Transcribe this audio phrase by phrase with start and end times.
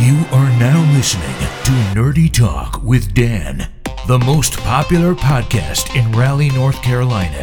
[0.00, 1.26] You are now listening
[1.64, 3.68] to Nerdy Talk with Dan,
[4.06, 7.42] the most popular podcast in Raleigh, North Carolina,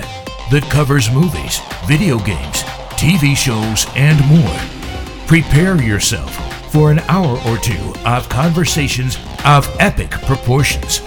[0.51, 2.63] that covers movies, video games,
[2.96, 4.57] TV shows, and more.
[5.28, 6.33] Prepare yourself
[6.71, 11.01] for an hour or two of conversations of epic proportions.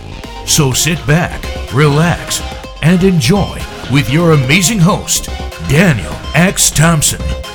[0.44, 1.42] So sit back,
[1.72, 2.42] relax,
[2.82, 3.58] and enjoy
[3.90, 5.30] with your amazing host,
[5.70, 6.70] Daniel X.
[6.70, 7.47] Thompson.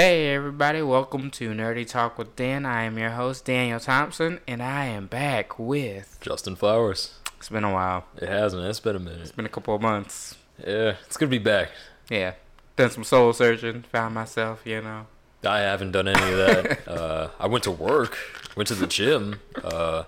[0.00, 2.64] Hey everybody, welcome to Nerdy Talk with Dan.
[2.64, 6.16] I am your host, Daniel Thompson, and I am back with.
[6.22, 7.16] Justin Flowers.
[7.36, 8.06] It's been a while.
[8.16, 8.64] It hasn't.
[8.64, 9.20] It's been a minute.
[9.20, 10.38] It's been a couple of months.
[10.58, 11.72] Yeah, it's good to be back.
[12.08, 12.32] Yeah.
[12.76, 15.06] Done some soul searching, found myself, you know.
[15.44, 16.88] I haven't done any of that.
[16.88, 18.16] uh, I went to work,
[18.56, 20.04] went to the gym, uh,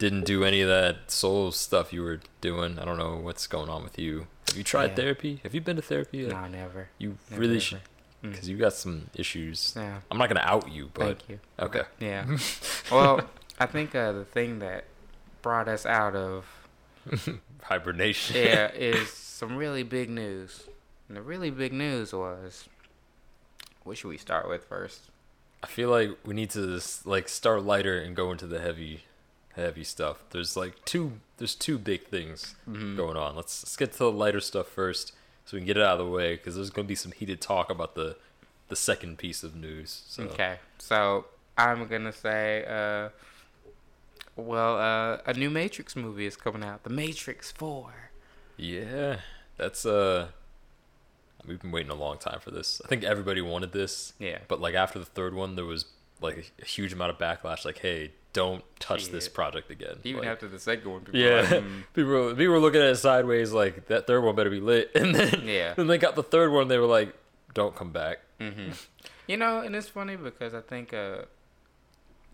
[0.00, 2.80] didn't do any of that soul stuff you were doing.
[2.80, 4.26] I don't know what's going on with you.
[4.48, 4.96] Have you tried Yeah.
[4.96, 5.38] therapy?
[5.44, 6.26] Have you been to therapy?
[6.26, 6.88] No, never.
[6.98, 7.60] You Never, really never.
[7.60, 7.80] should,
[8.22, 8.32] Mm.
[8.32, 9.72] because you got some issues.
[9.76, 10.00] Yeah.
[10.10, 11.40] I'm not gonna out you, but Thank you.
[11.58, 11.82] okay.
[12.00, 12.26] Yeah.
[12.92, 13.22] well,
[13.58, 14.84] I think uh, the thing that
[15.42, 16.44] brought us out of
[17.62, 18.36] Hibernation.
[18.36, 20.64] yeah is some really big news.
[21.08, 22.68] And the really big news was.
[23.84, 25.04] What should we start with first?
[25.62, 29.04] I feel like we need to like start lighter and go into the heavy,
[29.54, 30.22] heavy stuff.
[30.30, 31.12] There's like two.
[31.38, 32.96] There's two big things Mm-hmm.
[32.96, 33.34] going on.
[33.36, 35.12] Let's let's get to the lighter stuff first,
[35.44, 36.36] so we can get it out of the way.
[36.36, 38.16] Because there's going to be some heated talk about the
[38.68, 40.04] the second piece of news.
[40.08, 40.22] So.
[40.24, 41.26] Okay, so
[41.58, 43.10] I'm gonna say, uh,
[44.36, 48.10] well, uh, a new Matrix movie is coming out, The Matrix Four.
[48.56, 49.20] Yeah,
[49.56, 50.28] that's uh.
[51.46, 52.82] We've been waiting a long time for this.
[52.84, 54.12] I think everybody wanted this.
[54.18, 54.38] Yeah.
[54.46, 55.86] But like after the third one, there was
[56.20, 57.64] like a huge amount of backlash.
[57.64, 59.98] Like, hey, don't touch this project again.
[60.04, 61.82] Even Like- after the second one, people Yeah, were like, mm.
[61.94, 64.90] people were, people were looking at it sideways like that third one better be lit,
[64.94, 65.74] and then Yeah.
[65.74, 66.68] then they got the third one.
[66.68, 67.14] They were like,
[67.54, 68.18] "Don't come back."
[69.26, 71.22] you know, and it's funny because I think uh,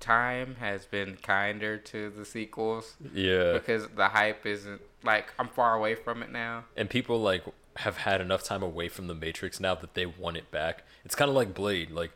[0.00, 5.74] time has been kinder to the sequels Yeah, because the hype isn't like I'm far
[5.74, 6.64] away from it now.
[6.76, 7.42] and people like
[7.76, 10.84] have had enough time away from the Matrix now that they want it back.
[11.04, 11.90] It's kind of like Blade.
[11.90, 12.12] Like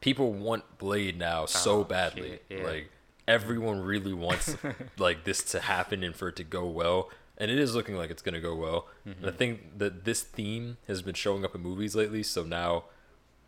[0.00, 2.30] people want Blade now so Oh, badly.
[2.30, 2.64] shit, yeah.
[2.64, 2.90] Like
[3.28, 4.56] everyone really wants
[4.98, 7.10] like this to happen and for it to go well.
[7.38, 8.86] And it is looking like it's gonna go well.
[9.06, 9.24] Mm-hmm.
[9.24, 12.22] And I think that this theme has been showing up in movies lately.
[12.22, 12.84] So now,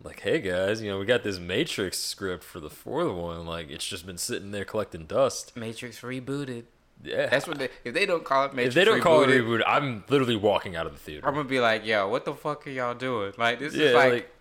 [0.03, 3.47] like, hey guys, you know, we got this Matrix script for the fourth one.
[3.47, 5.57] Like, it's just been sitting there collecting dust.
[5.57, 6.65] Matrix rebooted.
[7.03, 7.69] Yeah, That's what they.
[7.85, 10.37] If they don't call it Matrix, if they don't call it rebooted, reboot, I'm literally
[10.37, 11.27] walking out of the theater.
[11.27, 13.33] I'm gonna be like, yo, what the fuck are y'all doing?
[13.39, 14.35] Like this Yeah, is like, like,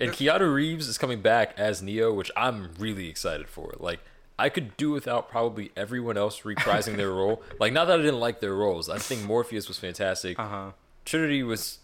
[0.00, 3.74] and Keanu Reeves is coming back as Neo, which I'm really excited for.
[3.78, 4.00] Like,
[4.38, 7.42] I could do without probably everyone else reprising their role.
[7.60, 8.88] Like, not that I didn't like their roles.
[8.88, 10.38] I think Morpheus was fantastic.
[10.38, 10.70] uh huh.
[11.04, 11.78] Trinity was.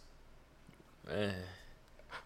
[1.10, 1.30] Eh.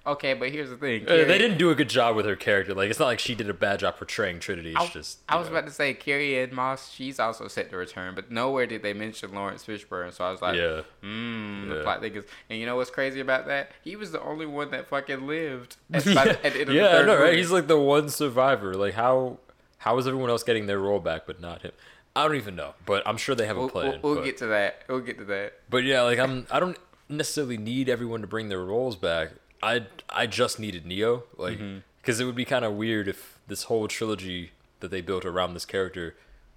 [0.04, 1.04] Okay, but here's the thing.
[1.04, 2.74] Uh, Carrie- they didn't do a good job with her character.
[2.74, 4.72] Like, it's not like she did a bad job portraying Trinity.
[4.72, 5.18] It's I, just.
[5.28, 5.52] I was know.
[5.56, 6.90] about to say Carrie Ann Moss.
[6.90, 10.12] She's also set to return, but nowhere did they mention Laurence Fishburne.
[10.12, 10.80] So I was like, Yeah.
[11.04, 11.82] mm, the Yeah.
[11.84, 12.24] plot thickens.
[12.50, 13.70] And you know what's crazy about that?
[13.84, 15.76] He was the only one that fucking lived.
[15.92, 17.24] At, by the- at the yeah, the I know, right?
[17.26, 17.36] movie.
[17.36, 18.74] He's like the one survivor.
[18.74, 19.38] Like, how
[19.82, 21.72] how is everyone else getting their role back, but not him?
[22.14, 23.98] I don't even know, but I'm sure they have a plan.
[24.02, 24.82] we'll, we'll but- get to that.
[24.88, 25.54] We'll get to that.
[25.68, 26.78] But yeah, like I'm I don't
[27.08, 29.30] necessarily need everyone to bring their roles back.
[29.62, 31.78] I I just needed Neo, like mm-hmm.
[32.00, 35.54] because it would be kind of weird if this whole trilogy that they built around
[35.54, 36.14] this character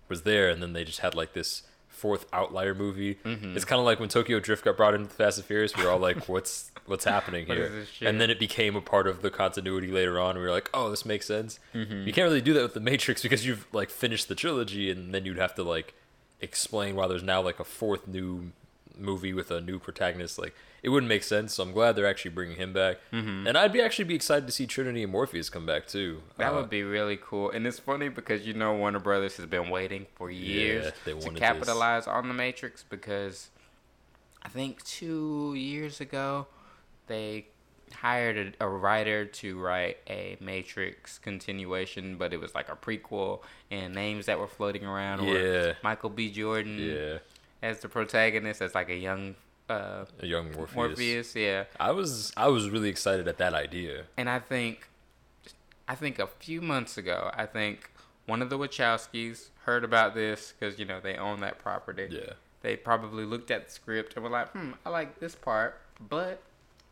[0.08, 1.64] was there, and then they just had like this
[1.96, 3.18] fourth outlier movie.
[3.24, 5.76] It's kind of like when Tokyo Drift got brought into the Fast and Furious.
[5.76, 8.08] We were all like, "What's what's happening here?" shit?
[8.08, 10.36] And then it became a part of the continuity later on.
[10.36, 13.22] We were like, "Oh, this makes sense." You can't really do that with the Matrix
[13.24, 15.94] because you've like finished the trilogy, and then you'd have to like
[16.42, 18.52] explain why there's now like a fourth new
[18.98, 20.38] movie with a new protagonist.
[20.40, 21.54] Like it wouldn't make sense.
[21.56, 24.52] So I'm glad they're actually bringing him back, and I'd be actually be excited to
[24.52, 26.22] see Trinity and Morpheus come back too.
[26.38, 27.50] That Uh, would be really cool.
[27.52, 31.18] And it's funny because you know Warner Brothers has been waiting for years they to
[31.18, 31.40] wanted this.
[31.40, 33.50] capitalize on the Matrix because
[34.44, 36.48] I think two years ago
[37.08, 37.48] they
[37.94, 43.42] hired a, a writer to write a Matrix continuation, but it was like a prequel
[43.72, 45.32] and names that were floating around Yeah.
[45.34, 46.30] were Michael B.
[46.32, 47.18] Jordan yeah,
[47.66, 49.36] as the protagonist, as like a young
[49.70, 50.76] uh, a young Morpheus.
[50.76, 51.64] Morpheus, yeah.
[51.80, 54.04] I was I was really excited at that idea.
[54.16, 54.88] And I think,
[55.88, 57.90] I think a few months ago, I think
[58.28, 62.08] one of the Wachowskis heard about this because you know they own that property.
[62.12, 62.34] Yeah.
[62.62, 66.42] They probably looked at the script and were like, "Hmm, I like this part, but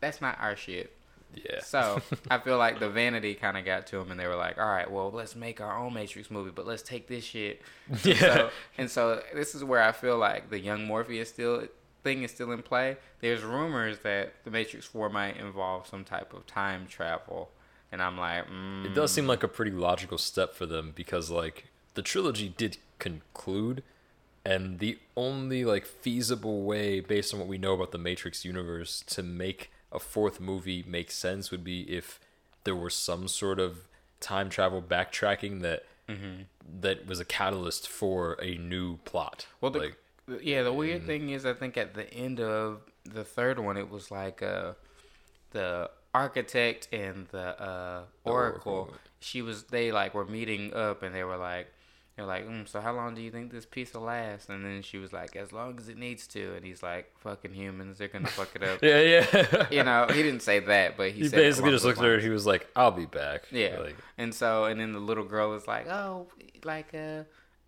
[0.00, 0.92] that's not our shit."
[1.34, 1.60] Yeah.
[1.62, 2.00] So
[2.30, 4.66] I feel like the vanity kind of got to them, and they were like, "All
[4.68, 7.62] right, well, let's make our own Matrix movie, but let's take this shit."
[8.04, 8.16] Yeah.
[8.18, 11.66] So, and so this is where I feel like the young Morpheus still
[12.02, 12.96] thing is still in play.
[13.20, 17.50] There's rumors that the Matrix Four might involve some type of time travel.
[17.92, 21.30] and I'm like, mm, It does seem like a pretty logical step for them because
[21.30, 23.82] like the trilogy did conclude
[24.44, 29.02] and the only like feasible way based on what we know about the Matrix universe
[29.06, 32.20] to make a fourth movie makes sense would be if
[32.64, 33.88] there were some sort of
[34.20, 35.84] time travel backtracking that
[36.80, 39.46] that was a catalyst for a new plot.
[39.60, 39.96] Well, the, like
[40.42, 43.90] yeah, the weird thing is, I think at the end of the third one, it
[43.90, 44.72] was like uh,
[45.50, 48.72] the architect and the uh, oracle.
[48.72, 48.94] Oracle.
[49.20, 51.72] She was they like were meeting up, and they were like,
[52.16, 54.48] they're like, mm, so how long do you think this peace will last?
[54.48, 56.54] And then she was like, as long as it needs to.
[56.54, 58.78] And he's like, fucking humans, they're gonna fuck it up.
[58.82, 59.66] yeah, yeah.
[59.70, 62.18] You know, he didn't say that, but he, he basically just looked at her.
[62.20, 63.78] He was like, "I'll be back." Yeah.
[63.80, 66.28] Like, and so, and then the little girl was like, "Oh,
[66.62, 67.24] like uh,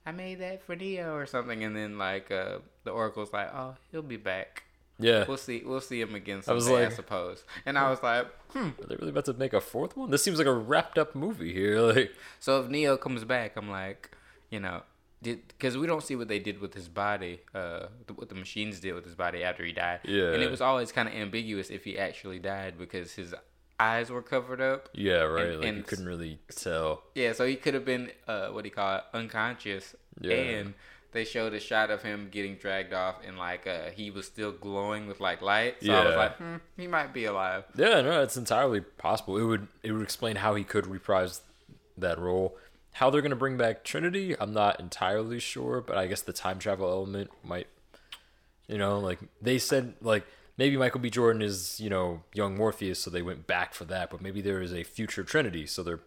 [0.06, 3.74] I made that for Neo or something." And then like uh, the Oracle's like, "Oh,
[3.90, 4.62] he'll be back.
[5.00, 5.24] yeah.
[5.26, 5.62] We'll see.
[5.66, 8.86] We'll see him again I was someday, I, suppose." And I was like, "Hmm." Are
[8.88, 10.10] they really about to make a fourth one?
[10.10, 11.80] This seems like a wrapped up movie here.
[11.92, 14.12] Like, So if Neo comes back, I'm like,
[14.50, 14.82] you know,
[15.22, 18.80] did because we don't see what they did with his body, uh, what the machines
[18.80, 20.00] did with his body after he died.
[20.04, 20.32] Yeah.
[20.32, 23.34] And it was always kind of ambiguous if he actually died because his
[23.78, 24.88] eyes were covered up.
[24.94, 25.46] yeah, right.
[25.48, 27.02] And- like and- you couldn't really tell.
[27.14, 30.34] Yeah, so he could have been uh, what do you call it, unconscious, Yeah.
[30.34, 30.74] and
[31.12, 34.52] they showed a shot of him getting dragged off, and like uh, he was still
[34.52, 35.76] glowing with like light.
[35.82, 37.64] So I was like, hmm, he might be alive.
[37.74, 39.38] Yeah, no, it's entirely possible.
[39.38, 41.40] It would it would explain how he could reprise
[41.98, 42.56] that role.
[42.96, 46.58] How they're gonna bring back Trinity, I'm not entirely sure, but I guess the time
[46.58, 47.66] travel element might.
[48.68, 50.26] You know, like they said, like
[50.56, 51.10] maybe Michael B.
[51.10, 54.10] Jordan is you know young Morpheus, so they went back for that.
[54.10, 56.00] But maybe there is a future Trinity, so they're,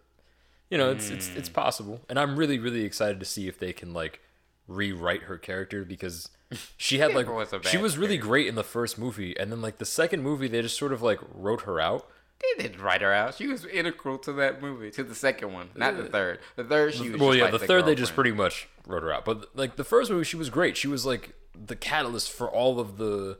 [0.68, 2.00] you know, it's it's it's possible.
[2.08, 4.20] And I'm really really excited to see if they can like
[4.66, 6.28] rewrite her character because
[6.76, 9.78] she had like was she was really great in the first movie, and then like
[9.78, 12.08] the second movie they just sort of like wrote her out.
[12.40, 13.34] They didn't write her out.
[13.34, 16.38] She was integral to that movie, to the second one, not the third.
[16.56, 19.12] The third, she was well, yeah, like the third they just pretty much wrote her
[19.12, 19.24] out.
[19.24, 20.76] But like the first movie, she was great.
[20.76, 23.38] She was like the catalyst for all of the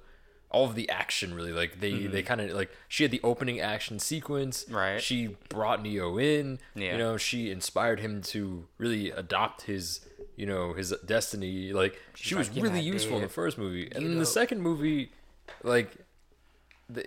[0.51, 1.35] all of the action.
[1.35, 4.65] Really, like they they kind of like she had the opening action sequence.
[4.65, 4.77] Mm-hmm.
[4.77, 5.03] Right.
[5.03, 6.59] She brought Neo in.
[6.75, 6.93] Yeah.
[6.93, 10.01] You know, she inspired him to really adopt his
[10.37, 11.73] you know his destiny.
[11.73, 14.19] Like she was like, "You're really useful in the first movie, and know.
[14.19, 15.13] the second movie,
[15.63, 15.97] like.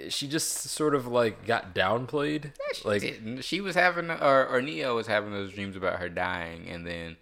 [0.09, 2.51] She just sort of like got downplayed.
[2.73, 3.41] She like didn't.
[3.43, 7.17] she was having, or or Neo was having those dreams about her dying, and then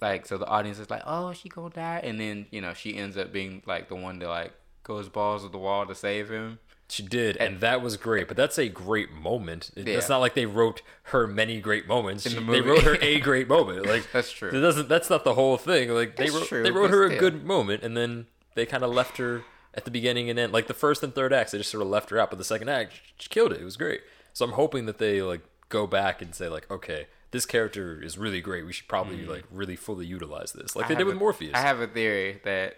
[0.00, 2.96] like so the audience is like, oh, she gonna die, and then you know she
[2.96, 6.30] ends up being like the one to like goes balls to the wall to save
[6.30, 6.58] him.
[6.88, 8.28] She did, and that was great.
[8.28, 9.72] But that's a great moment.
[9.74, 12.24] It- It's not like they wrote her many great moments.
[12.26, 13.86] In She- the They wrote her a great moment.
[13.86, 14.52] Like That's true.
[14.52, 14.88] Doesn't.
[14.88, 15.88] That's not the whole thing.
[15.90, 16.46] Like they wrote.
[16.46, 17.18] true, they wrote her a still.
[17.18, 19.42] good moment, and then they kind of left her
[19.76, 20.52] at the beginning and end.
[20.52, 22.30] Like the first and third acts, they just sort of left her out.
[22.30, 23.60] But the second act, she killed it.
[23.60, 24.00] It was great.
[24.32, 28.16] So I'm hoping that they like go back and say like, okay, this character is
[28.18, 28.64] really great.
[28.66, 30.90] We should probably like really fully utilize this, like Mm.
[30.90, 31.54] I they did with a- Morpheus.
[31.54, 32.76] I have a theory that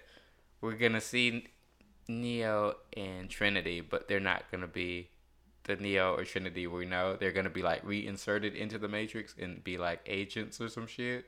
[0.60, 1.46] we're gonna see
[2.08, 5.10] Neo and Trinity, but they're not gonna be
[5.64, 7.16] the Neo or Trinity we know.
[7.16, 11.26] They're gonna be like reinserted into the Matrix and be like agents or some shit.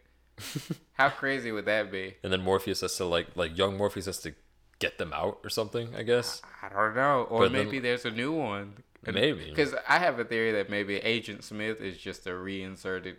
[0.94, 2.16] How crazy would that be?
[2.22, 4.34] and then Morpheus has to like like young Morpheus has to
[4.80, 5.94] get them out or something.
[5.96, 6.42] I guess.
[6.62, 7.22] I don't know.
[7.30, 8.82] Or But then- maybe there's a new one.
[9.06, 9.48] Maybe.
[9.48, 13.16] Because I have a theory that maybe Agent Smith is just a reinserted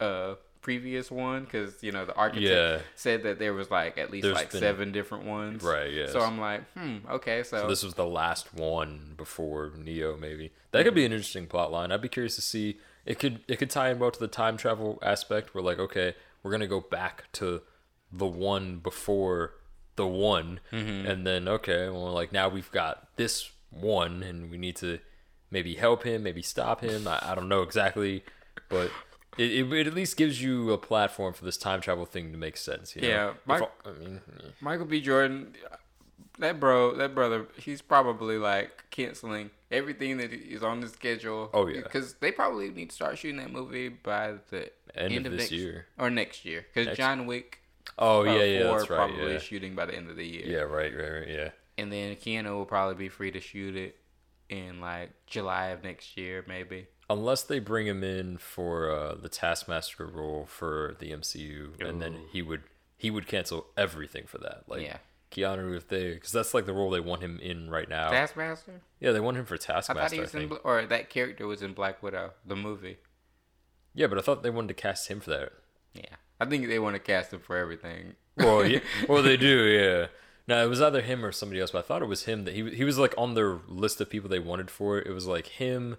[0.00, 1.44] uh, previous one.
[1.44, 2.78] Because, you know, the architect Yeah.
[2.96, 5.62] said that there was like at least There's like been- seven different ones.
[5.62, 6.08] Right, Yeah.
[6.08, 7.42] So I'm like, hmm, okay.
[7.42, 10.50] So, So this was the last one before Neo, maybe.
[10.72, 11.92] That could be an interesting plot line.
[11.92, 12.78] I'd be curious to see.
[13.06, 15.54] It could it could tie in well to the time travel aspect.
[15.54, 17.62] Where like, okay, we're gonna go back to
[18.12, 19.54] the one before
[19.98, 21.06] the one, mm-hmm.
[21.06, 25.00] and then okay, well, like now we've got this one, and we need to
[25.50, 27.06] maybe help him, maybe stop him.
[27.06, 28.24] I, I don't know exactly,
[28.70, 28.90] but.
[29.36, 32.38] It, it, it at least gives you a platform for this time travel thing to
[32.38, 32.96] make sense.
[32.96, 33.08] You know?
[33.08, 34.48] Yeah, all- I mean, yeah.
[34.60, 35.00] Michael B.
[35.00, 35.54] Jordan,
[36.40, 41.50] that bro, that brother, he's probably like canceling everything that is on the schedule.
[41.52, 41.82] Oh, yeah.
[41.82, 45.38] because they probably need to start shooting that movie by the End end, of of,
[45.38, 45.86] this next year.
[45.98, 46.66] or next year.
[46.72, 47.60] Because John Wick,
[47.98, 48.96] oh yeah, yeah, that's right.
[48.96, 49.38] probably Yeah.
[49.38, 50.44] shooting by the end of the year.
[50.46, 51.28] yeah, right, right, right.
[51.28, 51.50] Yeah.
[51.76, 53.96] and then Keanu will probably be free to shoot it
[54.48, 56.86] in like July of next year, maybe.
[57.10, 62.18] Unless they bring him in for uh, the Taskmaster role for the MCU, and then
[62.32, 62.62] he would
[62.96, 64.64] he would cancel everything for that.
[64.66, 64.98] Like Yeah.
[65.30, 68.10] Keanu, if they because that's like the role they want him in right now.
[68.10, 68.80] Taskmaster.
[69.00, 70.00] yeah, they want him for Taskmaster.
[70.00, 72.96] I thought he was in, or that character was in Black Widow, the movie.
[73.94, 75.52] yeah, but I thought they wanted to cast him for that.
[75.94, 78.14] Yeah, I think they want to cast him for everything.
[78.36, 79.64] Well, yeah, well they do.
[79.64, 80.06] Yeah.
[80.46, 82.54] No, it was either him or somebody else, but I thought it was him that
[82.54, 85.06] he he was like on their list of people they wanted for it.
[85.06, 85.96] It was like him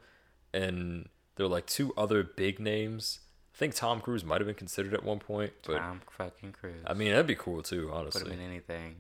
[0.53, 3.19] and there were like two other big names.
[3.53, 6.81] I think Tom Cruise might have been considered at one point, but Tom fucking Cruise.
[6.87, 8.29] I mean that'd be cool too, Could have honestly.
[8.31, 8.95] been anything.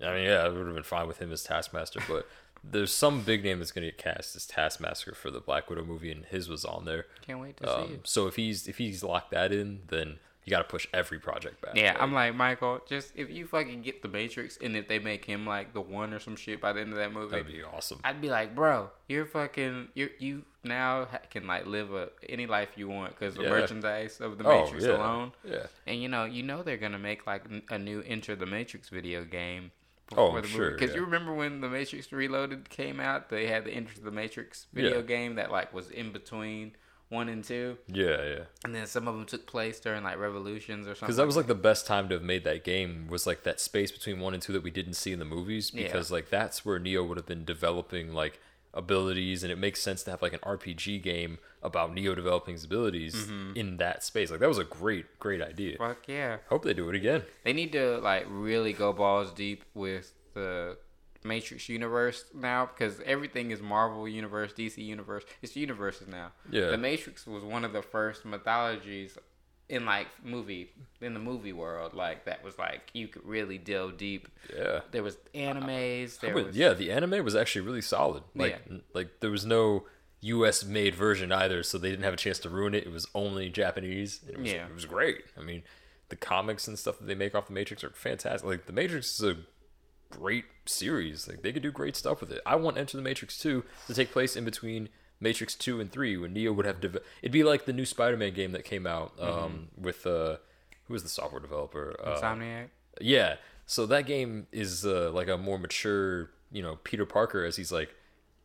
[0.00, 2.26] I mean, yeah, it would have been fine with him as Taskmaster, but
[2.64, 6.10] there's some big name that's gonna get cast as Taskmaster for the Black Widow movie,
[6.10, 7.06] and his was on there.
[7.26, 8.00] Can't wait to see Um, it.
[8.08, 11.60] so if he's if he's locked that in, then you got to push every project
[11.60, 11.76] back.
[11.76, 12.80] Yeah, I'm like Michael.
[12.88, 16.14] Just if you fucking get the Matrix, and if they make him like the one
[16.14, 18.00] or some shit by the end of that movie, that'd be awesome.
[18.02, 22.70] I'd be like, bro, you're fucking, you you now can like live a any life
[22.76, 23.50] you want because the Yeah.
[23.50, 24.96] merchandise of the Oh, Matrix yeah.
[24.96, 25.32] alone.
[25.44, 25.66] Yeah.
[25.86, 28.88] And you know, you know they're gonna make like n- a new Enter the Matrix
[28.88, 29.72] video game.
[30.16, 30.96] Oh, the sure, Because yeah.
[30.96, 35.02] you remember when the Matrix Reloaded came out, they had the Enter the Matrix video
[35.02, 36.72] game that like was in between
[37.10, 38.38] one and two, Yeah, yeah.
[38.64, 41.06] and then some of them took place during like revolutions or something.
[41.06, 43.60] Because that was like the best time to have made that game was like that
[43.60, 45.72] space between one and two that we didn't see in the movies.
[45.72, 45.84] Yeah.
[45.84, 48.40] Because like that's where Neo would have been developing like
[48.74, 52.64] abilities, and it makes sense to have like an RPG game about Neo developing his
[52.64, 53.56] abilities Mm-hmm.
[53.56, 54.30] in that space.
[54.30, 55.78] Like that was a great, great idea.
[55.78, 56.36] Fuck yeah.
[56.48, 57.22] Hope they do it again.
[57.44, 60.76] They need to like really go balls deep with the
[61.24, 65.24] Matrix universe now because everything is Marvel universe, DC universe.
[65.42, 66.32] It's universes now.
[66.50, 66.66] Yeah.
[66.70, 69.18] The Matrix was one of the first mythologies
[69.68, 70.70] in like movie
[71.02, 74.26] in the movie world like that was like you could really delve deep.
[74.56, 74.80] Yeah.
[74.92, 76.20] There was animes.
[76.20, 78.22] There But, was yeah, the anime was actually really solid.
[78.34, 78.78] Like, Yeah.
[78.94, 79.84] like there was no
[80.20, 80.64] U.S.
[80.64, 82.84] made version either, so they didn't have a chance to ruin it.
[82.86, 84.20] It was only Japanese.
[84.28, 84.66] It was, Yeah.
[84.66, 85.24] it was great.
[85.38, 85.62] I mean,
[86.08, 88.48] the comics and stuff that they make off the Matrix are fantastic.
[88.48, 89.36] Like, the Matrix is a
[90.10, 91.28] great series.
[91.28, 92.40] Like, they could do great stuff with it.
[92.46, 94.88] I want Enter the Matrix 2 to take place in between
[95.20, 98.34] Matrix 2 and 3 when Neo would have dev- it'd be like the new Spider-Man
[98.34, 100.36] game that came out um, with uh
[100.84, 101.94] who was the software developer?
[102.02, 102.68] Uh, Insomniac.
[103.00, 103.36] yeah.
[103.66, 107.70] So that game is uh, like a more mature, you know, Peter Parker as he's
[107.72, 107.94] like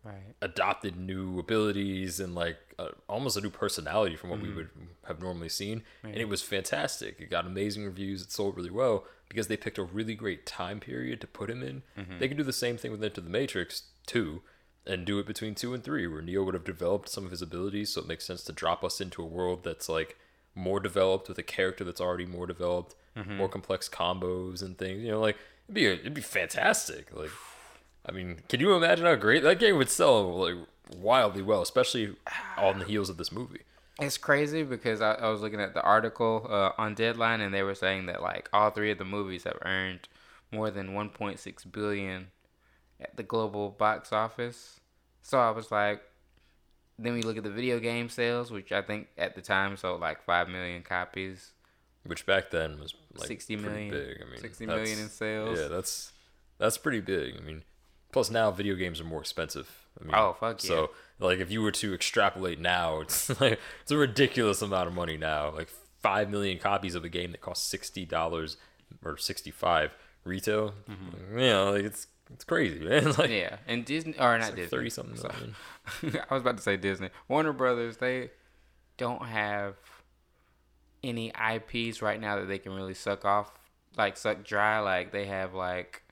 [0.04, 0.36] Right.
[0.42, 4.70] adopted new abilities and like uh, almost a new personality from what we would
[5.06, 5.84] have normally seen.
[6.04, 7.22] And it was fantastic.
[7.22, 8.22] It got amazing reviews.
[8.22, 11.64] It sold really well because they picked a really great time period to put him
[11.64, 11.82] in.
[11.98, 12.20] Mm-hmm.
[12.20, 14.42] They could do the same thing with Enter the Matrix 2
[14.86, 17.42] and do it between 2 and 3 where Neo would have developed some of his
[17.42, 17.94] abilities.
[17.94, 20.18] So it makes sense to drop us into a world that's like
[20.56, 23.38] more developed with a character that's already more developed, mm-hmm.
[23.38, 25.02] more complex combos and things.
[25.04, 25.38] You know, like
[25.68, 27.16] it'd be it'd be fantastic.
[27.16, 27.32] Like
[28.06, 30.56] I mean, can you imagine how great that game would sell like
[30.96, 32.16] wildly well, especially
[32.58, 33.62] on the heels of this movie?
[34.00, 37.64] It's crazy because I, I was looking at the article uh, on Deadline, and they
[37.64, 40.08] were saying that like all three of the movies have earned
[40.52, 42.28] more than 1.6 billion
[43.00, 44.80] at the global box office.
[45.22, 46.02] So I was like,
[46.98, 50.02] then we look at the video game sales, which I think at the time sold
[50.02, 51.54] like five million copies,
[52.06, 54.22] Which back then was like 60 pretty big.
[54.22, 55.60] I mean, 60 that's- million in sales.
[55.60, 56.12] Yeah, that's
[56.58, 57.36] that's pretty big.
[57.38, 57.64] I mean,
[58.12, 59.83] plus now video games are more expensive.
[60.00, 60.68] I mean, Oh, fuck yeah.
[60.68, 64.94] So like, if you were to extrapolate now, it's like it's a ridiculous amount of
[64.94, 65.52] money now.
[65.52, 65.70] Like
[66.02, 68.58] five million copies of a game that costs sixty dollars
[69.04, 69.92] or sixty five
[70.24, 70.74] retail.
[71.32, 73.06] You know, like it's it's crazy, man.
[73.08, 73.32] Like, Mm-hmm.
[73.32, 75.56] Yeah, and Disney or not like Disney, thirty something million.
[76.30, 77.10] I was about to say Disney.
[77.28, 78.32] Warner Brothers, they
[78.98, 79.76] don't have
[81.04, 83.52] any IPs right now that they can really suck off,
[83.98, 84.80] like suck dry.
[84.80, 86.03] Like they have like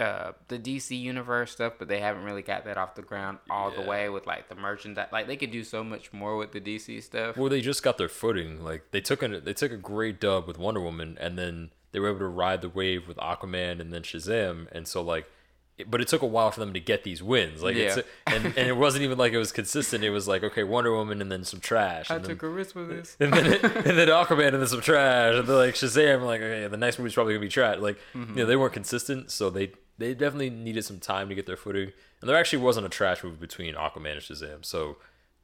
[0.00, 3.70] uh the DC universe stuff, but they haven't really got that off the ground all
[3.70, 5.08] the way with like the merchandise.
[5.12, 7.36] Like they could do so much more with the DC stuff.
[7.36, 8.64] Well, they just got their footing.
[8.64, 12.00] Like they took a they took a great dub with Wonder Woman, and then they
[12.00, 14.66] were able to ride the wave with Aquaman and then Shazam.
[14.72, 15.30] And so like,
[15.78, 17.62] it, but it took a while for them to get these wins.
[17.62, 18.02] Like, it's, Yeah.
[18.26, 20.02] and and it wasn't even like it was consistent.
[20.02, 22.10] It was like okay, Wonder Woman and then some trash.
[22.10, 23.16] I then, took a risk with this.
[23.20, 26.40] and then, it, and then Aquaman and then some trash, and then like Shazam, like
[26.40, 27.78] okay, the next movie's probably gonna be trash.
[27.78, 28.30] Like, Mm-hmm.
[28.38, 31.56] you know, they weren't consistent, so they they definitely needed some time to get their
[31.56, 31.92] footing.
[32.20, 34.96] And there actually wasn't a trash move between Aquaman and Shazam, so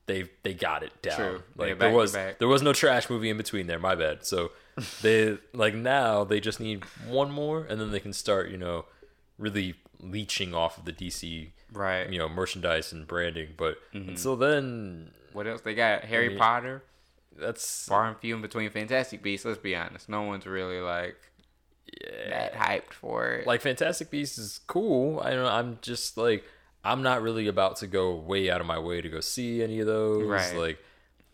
[0.07, 1.17] they they got it down.
[1.17, 1.43] True.
[1.57, 2.39] Like Yeah, back there was back.
[2.39, 3.79] there was no trash movie in between there.
[3.79, 4.25] My bad.
[4.25, 4.51] So
[5.03, 8.87] they like now they just need one more, and then they can start you know
[9.39, 12.11] really leeching off of the DC Right.
[12.11, 13.51] you know merchandise and branding.
[13.57, 14.09] But Mm-hmm.
[14.11, 16.05] until then, What else they got?
[16.05, 16.83] Harry mean- Potter.
[17.39, 18.71] that's Far and few in between.
[18.71, 19.45] Fantastic Beasts.
[19.47, 20.09] Let's be honest.
[20.09, 21.17] No one's really like
[22.29, 23.47] that hyped for it.
[23.47, 25.21] like Fantastic Beasts is cool.
[25.21, 25.51] I don't know.
[25.51, 26.45] I'm just like
[26.85, 29.81] I'm not really about to go way out of my way to go see any
[29.81, 30.27] of those.
[30.27, 30.57] Right.
[30.57, 30.79] Like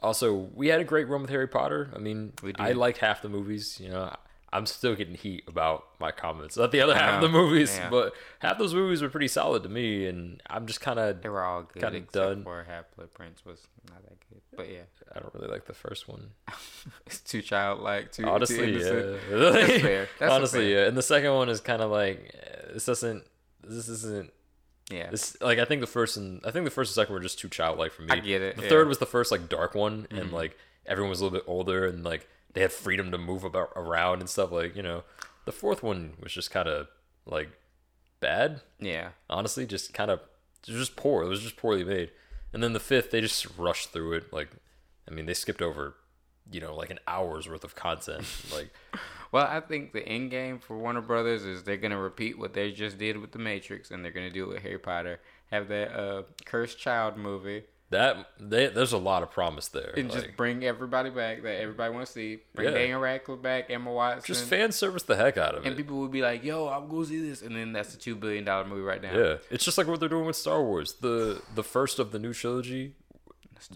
[0.03, 1.91] also we had a great run with Harry Potter.
[1.95, 2.77] I mean, I did.
[2.77, 4.15] liked half the movies, you know.
[4.57, 7.91] I'm still getting heat about my comments about the other half of the movies, Yeah.
[7.91, 11.29] but half those movies were pretty solid to me and I'm just kind of They
[11.29, 12.43] were all good except done.
[12.45, 13.61] for Half Blood Prince was
[13.91, 14.41] not that good.
[14.57, 14.83] But yeah,
[15.15, 16.31] I don't really like the first one.
[17.07, 18.13] it's too childlike.
[18.13, 19.21] Too too Honestly, innocent.
[19.31, 19.37] yeah.
[19.39, 20.09] That's fair.
[20.19, 20.83] That's Honestly, fair.
[20.83, 20.89] yeah.
[20.89, 22.35] And the second one is kind of like
[22.73, 23.25] this doesn't
[23.63, 24.33] this isn't
[24.91, 25.11] Yeah.
[25.11, 27.39] This like I think the first and I think the first and second were just
[27.39, 28.09] too childlike for me.
[28.11, 28.69] I get it, The yeah.
[28.69, 30.35] third was the first like dark one, and Mm-hmm.
[30.35, 33.71] like everyone was a little bit older, and like they had freedom to move about
[33.77, 34.51] around and stuff.
[34.51, 35.05] Like you know,
[35.45, 36.89] the fourth one was just kind of
[37.27, 37.51] like
[38.21, 38.63] bad.
[38.81, 39.11] yeah.
[39.29, 40.21] Honestly, just kind of
[40.67, 41.23] it was just poor.
[41.23, 42.11] It was just poorly made.
[42.53, 44.33] And then the fifth, they just rushed through it.
[44.33, 44.49] Like,
[45.07, 45.95] I mean, they skipped over,
[46.51, 48.25] you know, like an hour's worth of content.
[48.53, 48.71] Like,
[49.33, 52.73] Well, I think the end game for Warner Brothers is they're gonna repeat what they
[52.73, 55.21] just did with the Matrix, and they're gonna do it with Harry Potter.
[55.51, 59.95] Have that uh, cursed child movie, that they, there's a lot of promise there.
[59.97, 62.39] and Like, just bring everybody back that everybody wants to see.
[62.55, 62.75] Bring Yeah.
[62.75, 65.69] Daniel Radcliffe back, Emma Watson, just fan service the heck out of and it.
[65.69, 68.17] And people would be like, "Yo, I'm gonna see this," and then that's a two
[68.17, 69.17] billion dollar movie right now.
[69.17, 70.95] Yeah, it's just like what they're doing with Star Wars.
[71.01, 72.95] The the first of the new trilogy,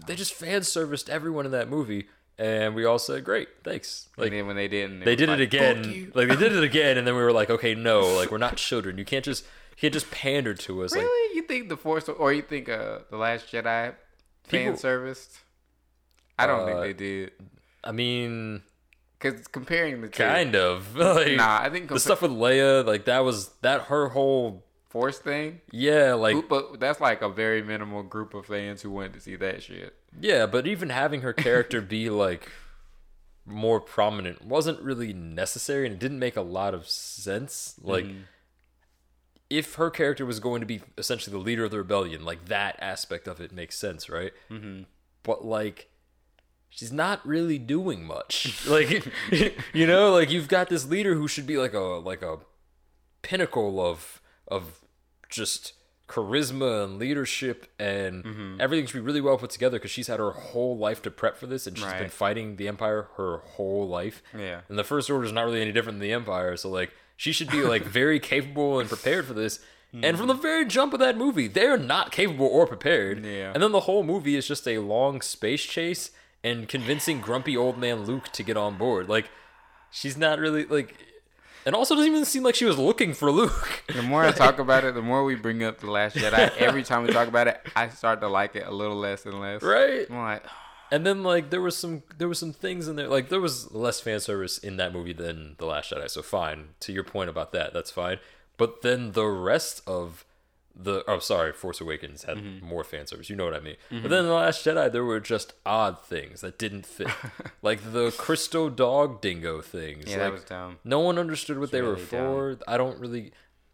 [0.07, 4.27] they just fan serviced everyone in that movie, and we all said, "Great, thanks." Like
[4.27, 6.11] and then when they didn't, they did was it again.
[6.13, 8.57] Like they did it again, and then we were like, "Okay, no, like we're not
[8.57, 8.97] children.
[8.97, 9.45] You can't just
[9.81, 11.35] can't just pandered to us." Like Really?
[11.35, 13.93] You think the Force or you think uh the Last Jedi
[14.45, 15.39] fan serviced?
[16.39, 17.31] I don't think Uh, they did.
[17.83, 18.63] I mean,
[19.19, 20.95] Cause comparing the two, kind of.
[21.17, 25.19] like, Nah, I think the stuff with Leia, like that was that her whole Force
[25.19, 29.21] thing, yeah, like but that's like a very minimal group of fans who wanted to
[29.21, 29.95] see that shit.
[30.19, 32.51] Yeah, but even having her character be like
[33.45, 37.75] more prominent wasn't really necessary and it didn't make a lot of sense.
[37.81, 38.05] Like
[39.51, 42.75] if her character was going to be essentially the leader of the rebellion, like that
[42.79, 44.31] aspect of it makes sense, right?
[44.49, 44.83] Mm-hmm.
[45.23, 45.89] But like
[46.69, 48.65] she's not really doing much.
[48.67, 49.05] like
[49.73, 52.37] you know, like you've got this leader who should be like a like a
[53.21, 54.79] pinnacle of of
[55.29, 55.73] just
[56.07, 58.59] charisma and leadership and Mm-hmm.
[58.59, 61.37] everything should be really well put together because she's had her whole life to prep
[61.37, 64.61] for this and she's been fighting the empire her whole life Yeah.
[64.67, 67.31] and the first order is not really any different than the empire so like she
[67.31, 69.59] should be like very capable and prepared for this
[69.93, 70.41] and from the hmm.
[70.41, 73.51] very jump of that movie they're not capable or prepared Yeah.
[73.53, 76.09] and then the whole movie is just a long space chase
[76.43, 79.29] and convincing grumpy old man luke to get on board like
[79.91, 80.95] she's not really like
[81.63, 84.57] and also doesn't even seem like she was looking for luke The more I talk
[84.57, 86.57] about it, the more we bring up the Last Jedi.
[86.57, 89.39] Every time we talk about it, I start to like it a little less and
[89.39, 89.61] less.
[89.61, 90.43] right I'm like,
[90.91, 93.71] And then like there was some there was some things in there like there was
[93.71, 96.09] less fan service in that movie than The Last Jedi.
[96.09, 96.69] So fine.
[96.81, 98.19] To your point about that, that's fine.
[98.57, 100.25] But then the rest of
[100.75, 102.65] the oh sorry, Force Awakens had Mm-hmm.
[102.65, 103.29] more fan service.
[103.29, 103.75] You know what I mean.
[103.89, 107.07] But then The Last Jedi there were just odd things that didn't fit.
[107.61, 110.05] like the crystal dog dingo things.
[110.07, 110.77] yeah, like, that was dumb.
[110.83, 112.57] no one understood what they were really for.
[112.67, 113.31] I don't really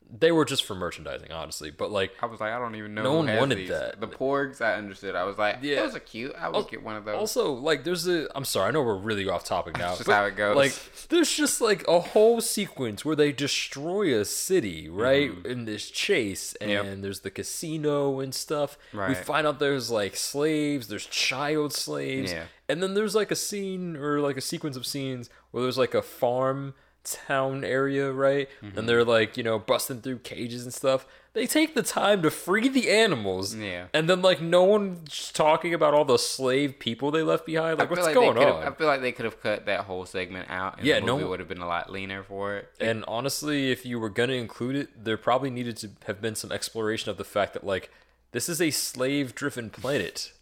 [0.10, 1.70] they were just for merchandising, honestly.
[1.70, 3.04] But like I was like, I don't even know.
[3.04, 3.70] No one wanted these.
[3.70, 4.00] that.
[4.00, 5.16] The Porgs, I understood.
[5.16, 5.82] I was like, Yeah.
[5.82, 6.34] those are cute.
[6.38, 7.16] I would get one of those.
[7.18, 8.28] Also, like, there's a.
[8.36, 9.96] I'm sorry, I know we're really off topic now.
[9.96, 10.56] just how it goes.
[10.56, 10.74] Like,
[11.10, 15.32] there's just like a whole sequence where they destroy a city, right?
[15.46, 16.88] In this chase, and Mm-hmm.
[16.90, 17.02] Yep.
[17.02, 18.78] there's the casino and stuff.
[18.94, 19.10] Right.
[19.10, 22.44] We find out there's like slaves, there's child slaves, Yeah.
[22.70, 25.94] and then there's like a scene or like a sequence of scenes where there's like
[25.94, 26.74] a farm
[27.12, 28.50] town area, right?
[28.64, 28.78] Mm-hmm.
[28.80, 31.06] And they're like, you know, busting through cages and stuff.
[31.34, 33.54] They take the time to free the animals.
[33.54, 33.88] Yeah.
[33.94, 37.78] And then like no one's talking about all the slave people they left behind.
[37.78, 38.64] Like what's like going on?
[38.64, 41.14] I feel like they could have cut that whole segment out, and Yeah, the no
[41.14, 42.70] movie one- would have been a lot leaner for it.
[42.80, 46.52] And honestly, if you were gonna include it, there probably needed to have been some
[46.52, 47.92] exploration of the fact that like
[48.32, 50.34] this is a slave-driven planet,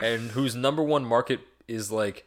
[0.00, 2.26] and whose number one market is like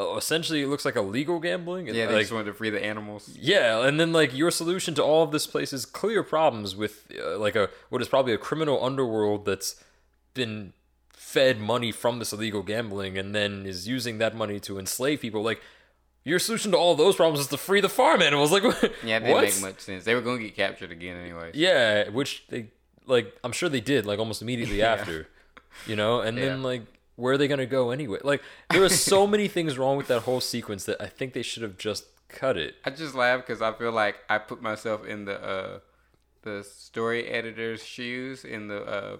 [0.00, 1.88] essentially it looks like illegal gambling.
[1.88, 3.36] and, Yeah, they like, just wanted to free the animals.
[3.40, 7.10] Yeah, and then like your solution to all of this place is clear problems with
[7.18, 9.82] uh, like a what is probably a criminal underworld that's
[10.34, 10.72] been
[11.12, 15.42] fed money from this illegal gambling and then is using that money to enslave people.
[15.42, 15.60] Like
[16.24, 18.50] your solution to all those problems is to free the farm animals.
[18.50, 18.62] Like
[19.04, 19.44] Yeah, it didn't what?
[19.44, 20.04] make much sense.
[20.04, 21.50] They were going to get captured again anyway.
[21.54, 22.68] Yeah, which they
[23.06, 25.28] like I'm sure they did like almost immediately after.
[25.86, 26.82] You know, and then like
[27.16, 28.18] where are they gonna go anyway?
[28.22, 31.42] Like there are so many things wrong with that whole sequence that I think they
[31.42, 32.76] should have just cut it.
[32.84, 35.78] I just laugh because I feel like I put myself in the uh,
[36.42, 39.16] the story editor's shoes in the uh,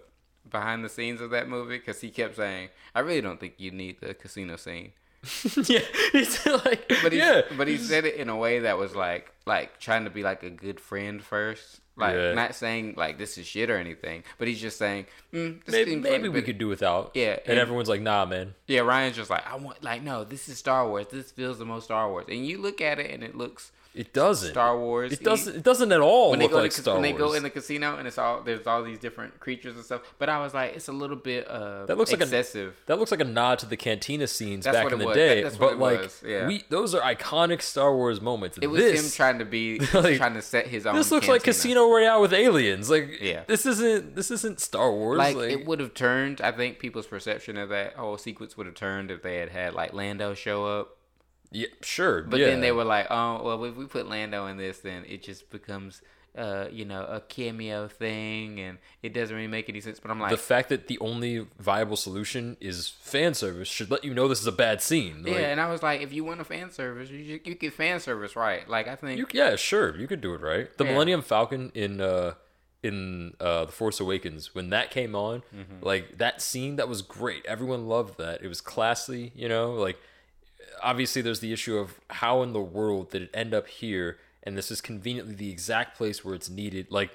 [0.50, 3.70] behind the scenes of that movie because he kept saying, "I really don't think you
[3.70, 4.92] need the casino scene."
[5.68, 5.80] yeah,
[6.12, 9.30] it's like, But he, yeah, but he said it in a way that was like
[9.46, 12.32] like trying to be like a good friend first, like Yeah.
[12.34, 15.96] not saying like this is shit or anything, but he's just saying, mm, this maybe,
[15.96, 17.10] maybe we could do without.
[17.14, 18.54] Yeah, and, and- everyone's like, nah, man.
[18.66, 21.06] Yeah, Rian's just like, I want, like, no, this is Star Wars.
[21.10, 22.24] This feels the most Star Wars.
[22.28, 24.50] And you look at it and it looks It doesn't.
[24.50, 25.12] Star Wars.
[25.12, 25.54] It doesn't.
[25.56, 27.12] It doesn't at all when look they go like to, Star when Wars.
[27.12, 30.02] they go in the casino and it's all there's all these different creatures and stuff.
[30.18, 32.74] But I was like, it's a little bit uh That looks like a- excessive.
[32.86, 35.14] that looks like a nod to the cantina scenes That's back in the was.
[35.14, 35.42] day.
[35.44, 36.48] That- but like, yeah.
[36.48, 38.58] we those are iconic Star Wars moments.
[38.60, 40.96] it was this, him trying to be Like, trying to set his own.
[40.96, 41.44] This looks like.
[41.44, 42.90] Casino Royale with aliens.
[42.90, 43.44] Like, Yeah.
[43.46, 45.18] this isn't this isn't Star Wars.
[45.18, 46.40] Like, Like, it would have turned.
[46.40, 49.74] I think people's perception of that whole sequence would have turned if they had had
[49.74, 50.96] like Lando show up.
[51.54, 52.22] Yeah, sure.
[52.22, 52.46] But yeah.
[52.46, 55.50] then they were like, oh, well, if we put Lando in this, then it just
[55.50, 56.02] becomes,
[56.36, 60.00] uh, you know, a cameo thing, and it doesn't really make any sense.
[60.00, 64.02] But I'm like, the fact that the only viable solution is fan service should let
[64.04, 65.22] you know this is a bad scene.
[65.24, 67.72] yeah, and I was like, if you want a fan service, you should, you get
[67.72, 68.68] fan service right.
[68.68, 70.76] Like I think, You, yeah, sure, you could do it right.
[70.76, 70.92] The Yeah.
[70.92, 72.34] Millennium Falcon in uh
[72.82, 75.84] in uh the Force Awakens when that came on, Mm-hmm.
[75.86, 77.46] like that scene that was great.
[77.46, 78.42] Everyone loved that.
[78.42, 79.98] It was classy, you know, like
[80.84, 84.56] obviously there's the issue of how in the world did it end up here and
[84.56, 86.86] this is conveniently the exact place where it's needed.
[86.90, 87.10] Like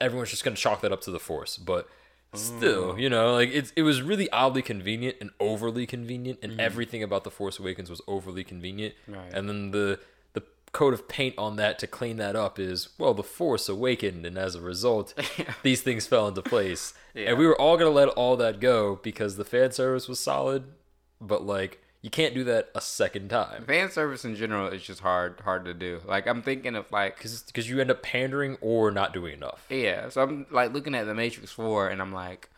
[0.00, 1.88] everyone's just going to chalk that up to the Force, but
[2.34, 3.00] still, mm.
[3.00, 6.58] you know, like it's it was really oddly convenient and overly convenient, and mm.
[6.58, 8.94] everything about the Force Awakens was overly convenient.
[9.06, 9.32] Right.
[9.32, 10.00] And then the
[10.32, 10.42] the
[10.72, 14.36] coat of paint on that to clean that up is well, the Force awakened, and
[14.36, 15.14] as a result,
[15.62, 16.92] these things fell into place.
[17.14, 17.30] Yeah.
[17.30, 20.64] And we were all gonna let all that go because the fan service was solid,
[21.20, 25.00] but like you can't do that a second time fan service in general is just
[25.00, 26.00] hard, hard to do.
[26.06, 29.66] Like I'm thinking of like, because you end up pandering or not doing enough.
[29.68, 30.08] yeah.
[30.10, 32.48] So I'm like looking at the Matrix Four, and I'm like,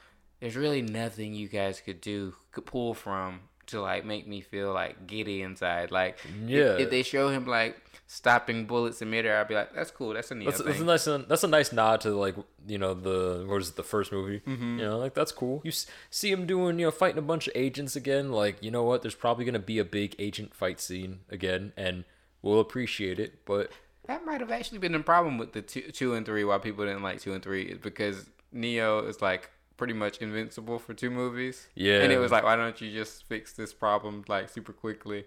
[0.41, 4.73] there's really nothing you guys could do, could pull from to like make me feel
[4.73, 5.91] like giddy inside.
[5.91, 6.77] Like, Yeah.
[6.79, 7.77] if, they show him like
[8.07, 10.85] stopping bullets in midair, I'd be like, that's cool, that's a neat That's, that's a
[10.85, 12.35] nice that's a nice nod to like
[12.67, 14.79] you know the what is it the first movie Mm-hmm.
[14.79, 17.47] you know like that's cool you s- see him doing you know fighting a bunch
[17.49, 20.81] of agents again like you know what there's probably gonna be a big agent fight
[20.81, 22.05] scene again and
[22.43, 23.71] we'll appreciate it but
[24.07, 26.43] That might have actually been the problem with the two, two and three.
[26.45, 30.79] Why people didn't like two and three is because Neo is like pretty much invincible
[30.79, 31.69] for two movies.
[31.75, 32.03] Yeah.
[32.03, 35.25] and it was like, why don't you just fix this problem like super quickly?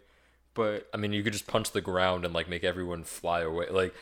[0.54, 3.68] But I mean you could just punch the ground and like make everyone fly away
[3.72, 3.96] like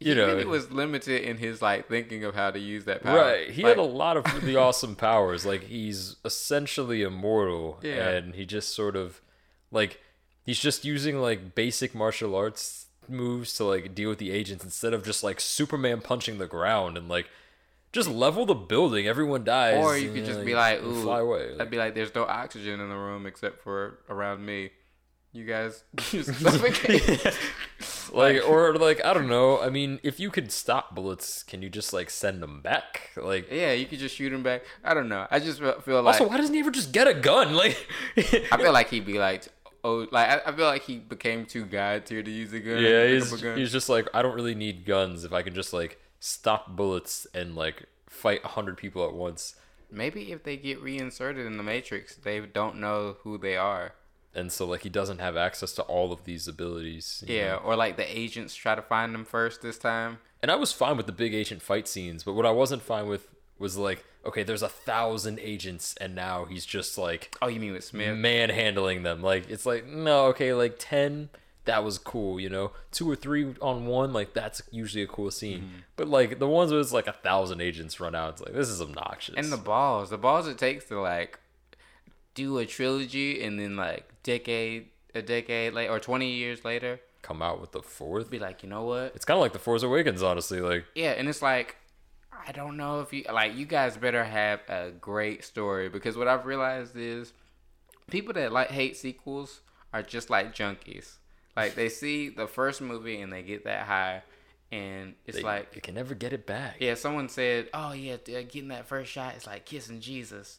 [0.00, 3.16] you know really was limited in his like thinking of how to use that power.
[3.16, 3.50] Right.
[3.50, 5.46] He Like, had a lot of really awesome powers.
[5.46, 8.08] Like he's essentially immortal Yeah.
[8.10, 9.20] and he just sort of
[9.70, 10.00] like
[10.44, 14.92] he's just using like basic martial arts moves to like deal with the agents instead
[14.92, 17.28] of just like Superman punching the ground and like
[17.94, 19.82] just level the building, everyone dies.
[19.82, 21.54] Or you could just like, be like, ooh, fly away.
[21.58, 24.70] I'd be like, there's no oxygen in the room except for around me.
[25.32, 27.36] You guys just suffocate.
[28.12, 29.60] like or like I don't know.
[29.60, 33.10] I mean, if you could stop bullets, can you just like send them back?
[33.16, 34.62] Like yeah, you could just shoot them back.
[34.84, 35.26] I don't know.
[35.30, 37.54] I just feel, feel like also, why doesn't he ever just get a gun?
[37.54, 37.76] Like
[38.52, 39.44] I feel like he'd be like,
[39.82, 42.80] oh, like I, I feel like he became too god tier to use a gun.
[42.80, 43.56] Yeah, he's a gun.
[43.56, 47.26] he's just like I don't really need guns if I can just like stop bullets
[47.34, 49.56] and like fight a hundred people at once.
[49.90, 53.92] Maybe if they get reinserted in the Matrix, they don't know who they are.
[54.34, 57.22] And so like he doesn't have access to all of these abilities.
[57.26, 57.56] Yeah, know?
[57.58, 60.18] or like the agents try to find them first this time.
[60.40, 63.06] And I was fine with the big agent fight scenes, but what I wasn't fine
[63.06, 67.60] with was like, okay, there's a thousand agents and now he's just like Oh, you
[67.60, 68.16] mean with Smith?
[68.16, 69.22] manhandling them.
[69.22, 71.28] Like it's like no, okay, like ten,
[71.64, 72.72] that was cool, you know.
[72.90, 75.60] Two or three on one, like that's usually a cool scene.
[75.60, 75.76] Mm-hmm.
[75.96, 78.68] But like the ones where it's like a thousand agents run out, it's like this
[78.68, 79.34] is obnoxious.
[79.36, 81.38] And the balls, the balls it takes to like
[82.34, 87.42] do a trilogy and then like decade, a decade later, or twenty years later, come
[87.42, 88.30] out with the fourth.
[88.30, 89.12] be like, you know what?
[89.14, 90.60] It's kind of like the Force Awakens, honestly.
[90.60, 91.76] Like Yeah, and it's like
[92.46, 96.28] I don't know if you like you guys better have a great story because what
[96.28, 97.32] I've realized is
[98.10, 99.60] people that like hate sequels
[99.92, 101.16] are just like junkies.
[101.56, 104.22] Like they see the first movie and they get that high
[104.74, 106.76] and it's they, like you can never get it back.
[106.80, 110.58] yeah, someone said, "Oh yeah, getting that first shot is like kissing Jesus,"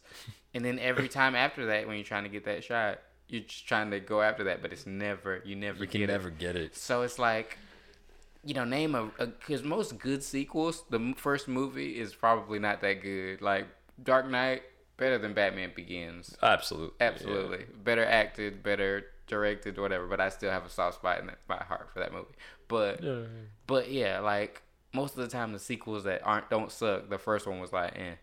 [0.54, 3.68] and then every time after that, when you're trying to get that shot, you're just
[3.68, 6.38] trying to go after that, but it's never you never you can get never it.
[6.38, 6.76] get it.
[6.76, 7.58] So it's like,
[8.46, 13.02] you know, name a because most good sequels, the first movie is probably not that
[13.02, 13.42] good.
[13.42, 13.68] Like
[14.02, 14.64] Dark Knight,
[14.96, 16.38] better than Batman Begins.
[16.42, 20.08] Absolutely, Absolutely, better acted, better directed, or whatever.
[20.08, 22.36] But I still have a soft spot in that, my heart for that movie.
[22.68, 23.22] But Yeah.
[23.68, 24.62] but yeah, like
[24.94, 27.10] most of the time, the sequels that aren't don't suck.
[27.10, 28.14] The first one was like, eh.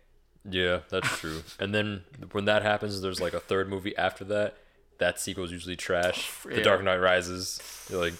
[0.49, 1.43] Yeah, that's true.
[1.61, 4.57] and then when that happens, there's like a third movie after that.
[4.99, 6.31] That sequel is usually trash.
[6.45, 7.61] The Dark Knight Rises.
[7.91, 8.15] You're like,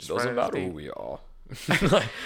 [0.00, 1.20] doesn't matter who we are.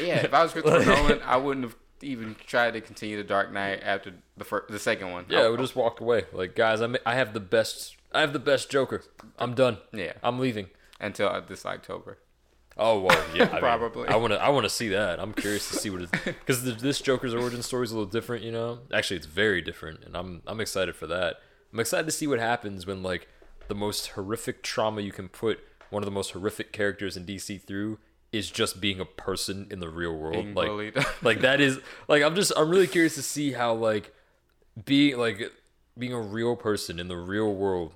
[0.01, 3.53] Yeah, if I was Christopher Nolan, I wouldn't have even tried to continue the Dark
[3.53, 5.27] Knight after the first, the second one.
[5.29, 6.25] Yeah, I- we just walked away.
[6.33, 7.97] Like, guys, I I have the best.
[8.17, 9.03] I have the best Joker.
[9.39, 9.79] I'm done.
[9.93, 10.15] Yeah.
[10.23, 10.69] I'm leaving.
[11.01, 12.19] until uh, this October.
[12.79, 14.09] Oh well, yeah, I mean, Probably.
[14.09, 14.43] I want to.
[14.43, 15.19] I want to see that.
[15.19, 18.45] I'm curious to see what it's because this Joker's origin story is a little different.
[18.45, 21.37] You know, actually, it's very different, and I'm I'm excited for that.
[21.73, 23.29] I'm excited to see what happens when like
[23.69, 27.63] the most horrific trauma you can put one of the most horrific characters in DC
[27.63, 27.99] through
[28.33, 30.35] is just being a person in the real world.
[30.35, 30.97] Being like, bullied.
[31.23, 34.13] like that is like I'm just I'm really curious to see how like
[34.85, 35.51] being like
[35.99, 37.95] being a real person in the real world,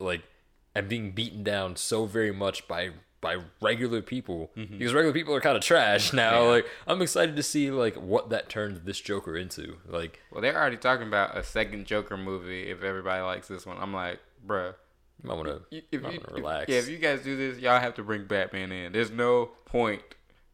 [0.00, 0.22] like
[0.74, 5.40] I'm being beaten down so very much by by regular people because regular people are
[5.42, 6.32] kind of trash now.
[6.32, 6.44] Mm-hmm.
[6.44, 6.50] Yeah.
[6.50, 9.76] Like I'm excited to see like what that turns this Joker into.
[9.86, 12.70] Like Well, they're already talking about a second Joker movie.
[12.70, 14.74] If everybody likes this one, I'm like, bruh.
[15.28, 16.68] I want to y- If I you, want to relax.
[16.70, 18.92] yeah, if you guys do this, y'all have to bring Batman in.
[18.92, 20.00] There's no point.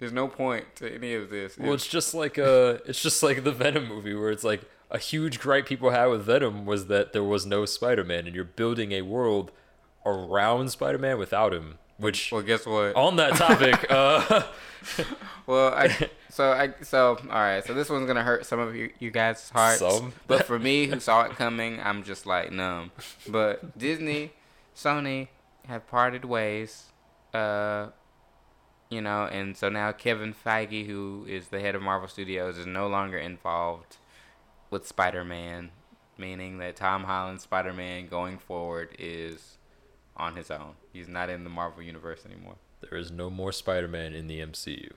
[0.01, 1.57] There's no point to any of this.
[1.57, 4.99] Well, it's just like uh it's just like the Venom movie where it's like a
[4.99, 8.93] huge gripe people had with Venom was that there was no Spider-Man and you're building
[8.93, 9.51] a world
[10.05, 11.79] around Spider-Man without him.
[11.99, 12.95] Which well, guess what?
[12.95, 14.43] on that topic, uh
[15.47, 17.65] Well, I so I so all right.
[17.65, 19.79] So this one's gonna hurt some of you you guys' hearts.
[19.79, 20.13] Some?
[20.27, 22.91] But for me, who saw it coming, I'm just like numb.
[23.29, 24.33] But Disney,
[24.75, 25.29] Sony
[25.67, 26.87] have parted ways.
[27.33, 27.89] Uh,
[28.91, 32.67] you know, and so now Kevin Feige, who is the head of Marvel Studios, is
[32.67, 33.97] no longer involved
[34.71, 35.71] with Spider-Man,
[36.19, 39.59] meaning that Tom Holland's Spider-Man going forward is
[40.17, 40.73] on his own.
[40.93, 42.57] He's not in the Marvel universe anymore.
[42.89, 44.93] there is no more Spider-Man in the MCU.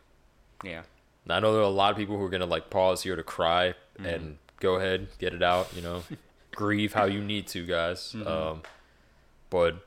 [0.63, 0.83] Yeah.
[1.25, 3.15] Now, I know there are a lot of people who are gonna like pause here
[3.15, 4.05] to cry Mm-hmm.
[4.05, 5.67] and go ahead, get it out.
[5.75, 6.03] You know,
[6.55, 8.13] grieve how you need to, guys.
[8.15, 8.27] Mm-hmm.
[8.27, 8.61] Um,
[9.49, 9.85] but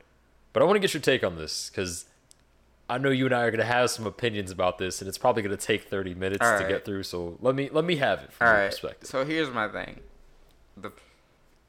[0.53, 2.05] but I want to get your take on this because
[2.88, 5.42] I know you and I are gonna have some opinions about this, and it's probably
[5.42, 7.05] gonna take thirty minutes All to get through.
[7.05, 8.71] So let me let me have it from All your right.
[8.71, 9.09] perspective.
[9.09, 10.01] So here's my thing.
[10.77, 10.92] The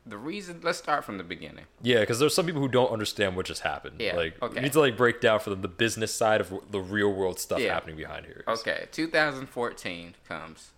[0.06, 1.63] the reason let's start from the beginning.
[1.82, 3.95] yeah, because there's some people who don't understand what just happened.
[4.02, 4.56] Yeah, like okay.
[4.56, 7.39] you need to like break down for them the business side of the real world
[7.39, 7.73] stuff Yeah.
[7.73, 8.43] happening behind here.
[8.47, 10.71] Okay, 2014 comes.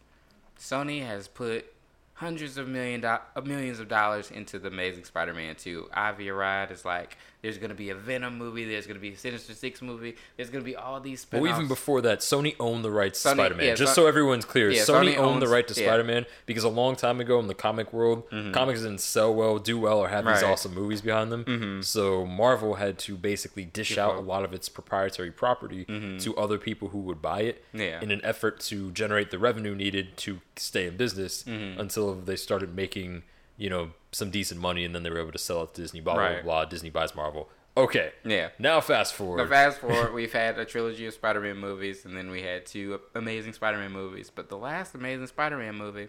[0.60, 1.74] Sony has put
[2.16, 5.90] hundreds of million do- millions of dollars into the Amazing Spider-Man 2.
[5.94, 9.54] Avi Arad is like, there's gonna be a Venom movie, there's gonna be a Sinister
[9.54, 11.28] Six movie, there's gonna be all these.
[11.32, 13.66] Well, even before that, Sony owned the rights to Spider-Man.
[13.68, 15.88] yeah, Just Son- so everyone's clear, yeah, Sony, Sony owned the right to yeah.
[15.88, 19.78] Spider-Man because a long time ago in the comic world, comics didn't sell well, do
[19.78, 20.34] well, or have these Mm-hmm.
[20.36, 20.44] Right.
[20.44, 20.52] Mm-hmm.
[20.54, 21.82] awesome movies behind them.
[21.84, 25.86] So Marvel had to basically dish out a lot of its proprietary property
[26.20, 27.80] to other people who would buy it Mm-hmm.
[27.82, 28.02] Yeah.
[28.02, 31.80] in an effort to generate the revenue needed to stay in business Mm-hmm.
[32.12, 33.24] Until they started making,
[33.58, 36.02] you know, some decent money, and then they were able to sell it to Disney.
[36.02, 36.44] Blah blah Right.
[36.44, 36.66] blah.
[36.66, 37.50] Disney buys Marvel.
[37.78, 38.14] Okay.
[38.24, 38.50] Yeah.
[38.58, 39.38] Now fast forward.
[39.38, 43.02] Now, fast forward, we've had a trilogy of Spider-Man movies, and then we had two
[43.14, 44.32] Amazing Spider-Man movies.
[44.34, 46.08] But the last Amazing Spider-Man movie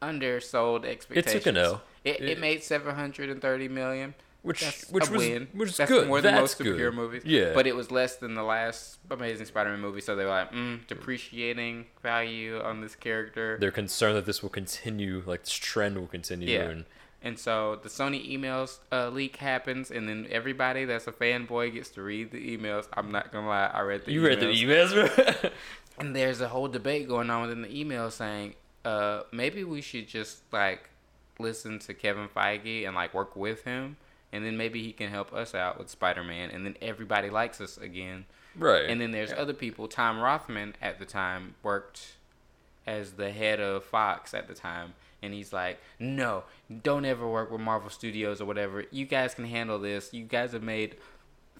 [0.00, 1.46] undersold expectations.
[1.46, 1.82] an L.
[2.04, 4.14] It, it It- made seven hundred and thirty million.
[4.42, 5.48] Which- That's which was- win.
[5.52, 6.08] which is That's good.
[6.08, 6.94] More than That's most superhero good.
[6.94, 7.22] movies.
[7.24, 7.52] Yeah.
[7.54, 10.84] But it was less than the last Amazing Spider-Man movie, so they were like, mm,
[10.88, 13.56] depreciating value on this character.
[13.60, 16.48] they're concerned that this will continue, like this trend will continue.
[16.48, 16.68] Yeah.
[16.70, 16.84] And
[17.24, 21.90] And so the Sony emails uh, leak happens, and then everybody that's a fanboy gets
[21.90, 22.88] to read the emails.
[22.94, 24.26] I'm not gonna lie, I read the you emails.
[24.26, 25.50] read the emails, bro?
[25.98, 30.08] And there's a whole debate going on within the email saying, uh, maybe we should
[30.08, 30.88] just like
[31.38, 33.96] listen to Kevin Feige and like work with him,
[34.32, 37.60] and then maybe he can help us out with Spider Man, and then everybody likes
[37.60, 38.24] us again.
[38.56, 38.88] right.
[38.88, 39.88] And then there's other people.
[39.88, 42.16] Tom Rothman at the time worked
[42.86, 44.94] as the head of Fox at the time.
[45.24, 46.42] And he's like, no,
[46.82, 48.84] don't ever work with Marvel Studios or whatever.
[48.90, 50.12] You guys can handle this.
[50.12, 50.96] You guys have made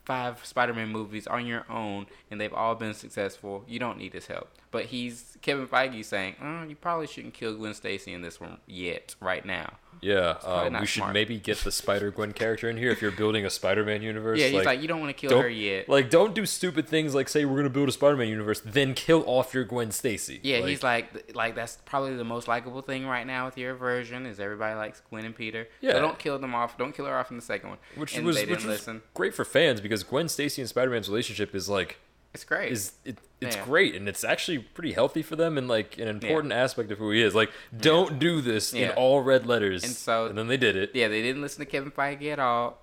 [0.05, 3.65] five Spider-Man movies on your own, and they've all been successful.
[3.69, 4.49] You don't need his help.
[4.71, 8.57] But he's Kevin Feige saying, oh, you probably shouldn't kill Gwen Stacy in this one
[8.67, 9.75] yet, right now.
[10.01, 11.13] yeah, um, not we should smart.
[11.13, 14.39] maybe get the Spider Gwen character in here if you're building a Spider-Man universe.
[14.39, 15.91] Yeah, he's like, you don't want to kill her yet.
[15.91, 19.25] Like, don't do stupid things like say we're gonna build a Spider-Man universe, then kill
[19.27, 20.41] off your Gwen Stacy.
[20.43, 24.25] Yeah, he's like, like that's probably the most likable thing right now with your version
[24.25, 25.69] is everybody likes Gwen and Peter.
[25.83, 25.93] Yeah.
[25.93, 26.79] so don't kill them off.
[26.79, 27.79] Don't kill her off in the second one.
[27.97, 29.03] which and was which was listen.
[29.13, 31.99] great for fans because Gwen Stacy and Spider-Man's relationship is like
[32.35, 32.73] It's great.
[32.73, 33.65] is it, it's Yeah.
[33.65, 37.11] great and it's actually pretty healthy for them and like an important aspect of who
[37.11, 37.35] he is.
[37.35, 39.85] Like, don't do this in all red letters.
[39.85, 40.91] And so- and then they did it.
[40.95, 42.79] yeah, they didn't listen to Kevin Feige at all.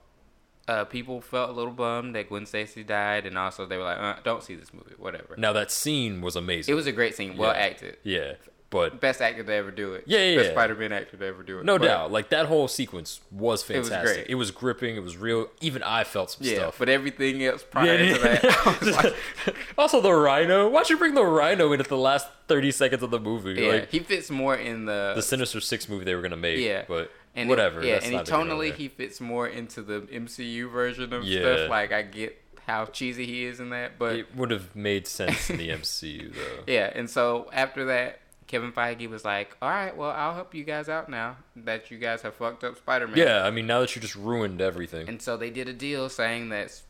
[0.67, 3.97] Uh, people felt a little bummed that Gwen Stacy died, and also they were like,
[3.97, 6.71] uh, "Don't see this movie, whatever." Now that scene was amazing.
[6.71, 7.57] It was a great scene, well Yeah.
[7.59, 7.97] acted.
[8.03, 8.33] yeah,
[8.71, 10.03] but Best actor to ever do it.
[10.05, 10.53] Yeah, yeah, Best yeah.
[10.53, 11.65] Spider-Man actor to ever do it.
[11.65, 14.01] no But- doubt, like that whole sequence was was fantastic.
[14.03, 14.27] great.
[14.29, 14.95] It was gripping.
[14.95, 15.49] It was real.
[15.61, 16.75] Even I felt some Yeah, stuff.
[16.79, 19.13] but everything else prior to that,
[19.47, 20.69] like, also the Rhino.
[20.69, 23.61] Why'd you bring the Rhino in at the last thirty seconds of the movie?
[23.61, 26.59] yeah, Like he fits more in the the Sinister Six movie they were gonna make.
[26.59, 27.81] Yeah, but and whatever.
[27.81, 31.13] It, yeah, and he, not the hero tonally he fits more into the MCU version
[31.13, 31.39] of Yeah.
[31.41, 31.69] stuff.
[31.69, 33.97] Like I get how cheesy he is in that.
[33.97, 36.63] But It would have made sense in the MCU though.
[36.71, 40.65] yeah, and so after that, Kevin Feige was like, "All right, well, I'll help you
[40.65, 43.95] guys out now that you guys have fucked up Spider-Man." Yeah, I mean now that
[43.95, 45.07] you just ruined everything.
[45.07, 46.81] And so they did a deal saying that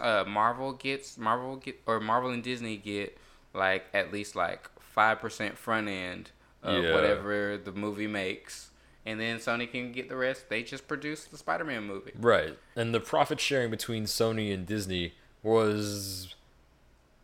[0.00, 3.16] uh, Marvel gets Marvel get or Marvel and Disney get
[3.54, 6.30] like at least like five percent front end
[6.62, 6.94] of Yeah.
[6.94, 8.70] whatever the movie makes,
[9.06, 10.48] and then Sony can get the rest.
[10.48, 12.12] They just produce the Spider-Man movie.
[12.18, 12.58] Right.
[12.74, 16.34] And the profit sharing between Sony and Disney was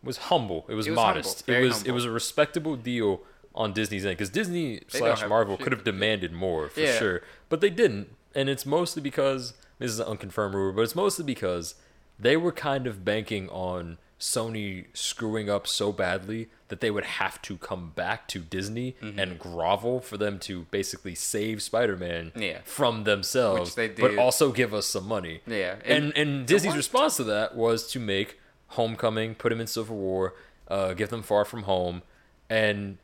[0.01, 0.65] was humble.
[0.69, 1.49] It was, It was modest.
[1.49, 3.21] it was it was a respectable deal
[3.55, 6.97] on Disney's end because Disney They slash Marvel could have demanded more for Yeah.
[6.97, 8.09] sure, but they didn't.
[8.35, 11.75] And it's mostly because this is an unconfirmed rumor, but it's mostly because
[12.19, 17.41] they were kind of banking on Sony screwing up so badly that they would have
[17.41, 19.19] to come back to Disney Mm-hmm.
[19.19, 22.59] and grovel for them to basically save Spider-Man Yeah.
[22.63, 25.41] from themselves, Which they but also give us some money.
[25.45, 28.39] Yeah, and and and, Disney's response to that was to make
[28.69, 30.33] Homecoming, put him in Civil War,
[30.69, 32.01] uh, give them Far From Home,
[32.49, 32.97] and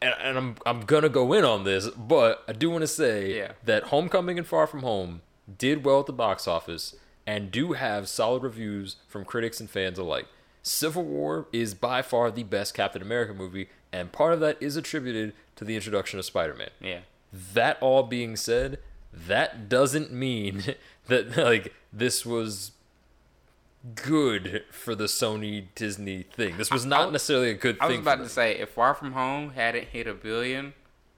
[0.00, 3.36] and, and I'm I'm gonna go in on this, but I do want to say
[3.36, 3.52] Yeah.
[3.64, 5.22] that Homecoming and Far From Home
[5.58, 6.94] did well at the box office
[7.26, 10.26] and do have solid reviews from critics and fans alike.
[10.62, 14.76] Civil War is by far the best Captain America movie, and part of that is
[14.76, 16.70] attributed to the introduction of Spider-Man.
[16.80, 17.00] Yeah,
[17.54, 18.78] That all being said,
[19.12, 20.62] that doesn't mean
[21.06, 22.72] that like this was
[23.94, 26.56] good for the Sony Disney thing.
[26.56, 27.82] This was not I- necessarily a good thing.
[27.86, 30.74] I was about to say if Far From Home hadn't hit a billion,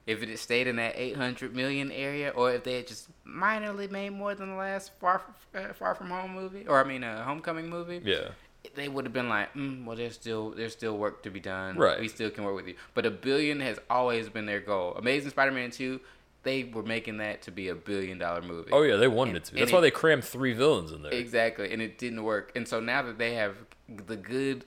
[0.07, 3.91] if it had stayed in that 800 million area, or if they had just minorly
[3.91, 5.23] made more than the last Far
[5.55, 8.29] uh, Far From Home movie, or I mean a Homecoming movie, Yeah.
[8.75, 11.77] they would have been like, mm, well, there's still there's still work to be done.
[11.77, 12.01] Right.
[12.01, 12.75] We still can work with you.
[12.95, 14.95] But a billion has always been their goal.
[14.97, 16.01] Amazing Spider-Man 2,
[16.43, 18.71] they were making that to be a billion dollar movie.
[18.73, 19.55] Oh yeah, they wanted And- it to.
[19.55, 19.61] be.
[19.61, 21.13] That's why it- they crammed three villains in there.
[21.13, 22.53] Exactly, and it didn't work.
[22.57, 23.57] And so now that they have
[23.89, 24.65] the good,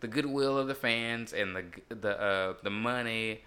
[0.00, 3.42] the goodwill of the fans and the the uh, the money,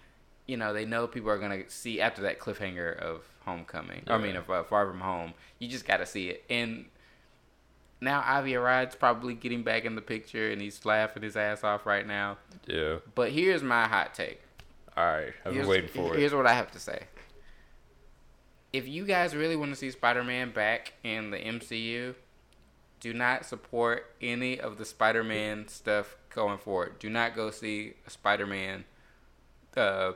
[0.46, 4.04] you know, they know people are gonna see after that cliffhanger of Homecoming.
[4.06, 4.38] I mean, Yeah.
[4.40, 5.34] of uh, Far From Home.
[5.58, 6.44] You just got to see it.
[6.48, 6.86] And
[8.00, 11.84] now Avi Arad's probably getting back in the picture, and he's laughing his ass off
[11.86, 12.38] right now.
[12.66, 12.96] Yeah.
[13.14, 14.40] But here's my hot take.
[14.96, 16.36] All right, I've been Here's, waiting for here's it.
[16.36, 17.02] what I have to say.
[18.74, 22.16] If you guys really want to see Spider-Man back in the MCU,
[22.98, 26.98] do not support any of the Spider-Man stuff going forward.
[26.98, 28.84] Do not go see a Spider-Man,
[29.76, 30.12] uh,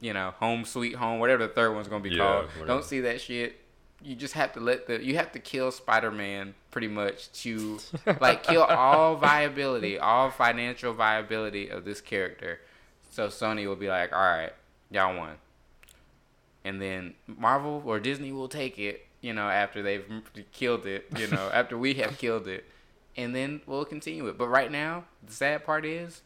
[0.00, 2.44] you know, Home Sweet Home, whatever the third one's gonna be Yeah, called.
[2.46, 2.66] whatever.
[2.66, 3.60] Don't see that shit.
[4.02, 7.78] You just have to let the you have to kill Spider-Man pretty much to
[8.20, 12.60] like kill all viability, all financial viability of this character.
[13.10, 14.52] So Sony will be like, all right,
[14.90, 15.34] y'all won.
[16.64, 20.04] And then Marvel or Disney will take it, you know, after they've
[20.52, 22.64] killed it, you know, after we have killed it.
[23.16, 24.38] And then we'll continue it.
[24.38, 26.22] But right now, the sad part is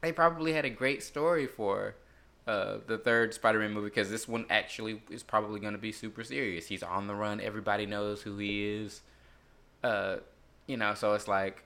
[0.00, 1.94] they probably had a great story for
[2.46, 6.24] uh, the third Spider-Man movie because this one actually is probably going to be super
[6.24, 6.66] serious.
[6.66, 7.40] He's on the run.
[7.40, 9.02] Everybody knows who he is.
[9.84, 10.16] Uh,
[10.66, 11.64] you know, so it's like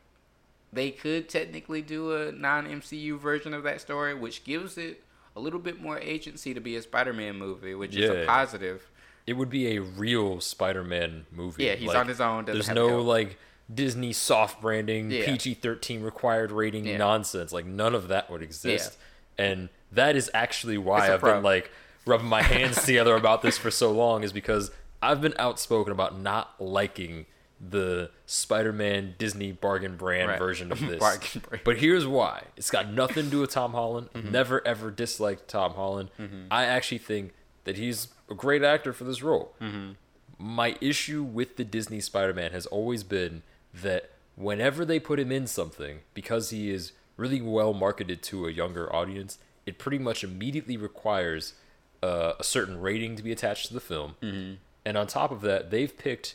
[0.72, 5.04] they could technically do a non-MCU version of that story, which gives it
[5.36, 8.88] a little bit more agency to be a Spider-Man movie, which is a positive.
[9.26, 11.64] It would be a real Spider-Man movie.
[11.64, 13.06] Yeah, he's on his own, There's no help.
[13.06, 13.38] like
[13.72, 15.24] Disney soft branding, Yeah.
[15.26, 16.96] PG-13 required rating Yeah.
[16.98, 17.52] nonsense.
[17.52, 18.98] Like none of that would exist,
[19.38, 21.34] and that is actually why I've pro.
[21.34, 21.70] been like
[22.04, 24.24] rubbing my hands together about this for so long.
[24.24, 27.26] Is because I've been outspoken about not liking
[27.64, 30.38] the Spider-Man Disney bargain brand Right.
[30.38, 30.98] version of this.
[30.98, 31.62] Bargain brand.
[31.64, 32.44] But here's why.
[32.56, 34.08] It's got nothing to do with Tom Holland.
[34.14, 34.32] Mm-hmm.
[34.32, 36.10] Never ever disliked Tom Holland.
[36.50, 37.32] I actually think
[37.64, 39.54] that he's a great actor for this role.
[39.60, 39.92] Mm-hmm.
[40.38, 45.46] My issue with the Disney Spider-Man has always been that whenever they put him in
[45.46, 50.76] something, because he is really well marketed to a younger audience, it pretty much immediately
[50.76, 51.54] requires
[52.02, 54.16] uh, a certain rating to be attached to the film.
[54.20, 54.54] Mm-hmm.
[54.84, 56.34] And on top of that, they've picked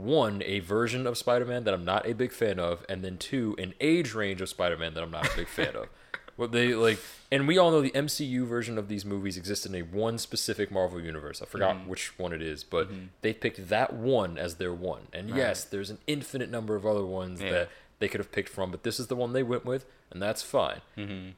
[0.00, 3.54] one a version of Spider-Man that I'm not a big fan of, and then two
[3.58, 5.88] an age range of Spider-Man that I'm not a big fan of.
[6.36, 6.98] What they like,
[7.30, 10.70] and we all know the MCU version of these movies exist in a one specific
[10.70, 11.42] Marvel universe.
[11.42, 11.90] I forgot mm-hmm.
[11.90, 13.06] which one it is, but mm-hmm.
[13.20, 15.08] they picked that one as their one.
[15.12, 17.50] And yes, there's an infinite number of other ones Yeah.
[17.50, 20.22] that they could have picked from, but this is the one they went with, and
[20.22, 20.80] that's fine.
[20.96, 21.30] Mm-hmm.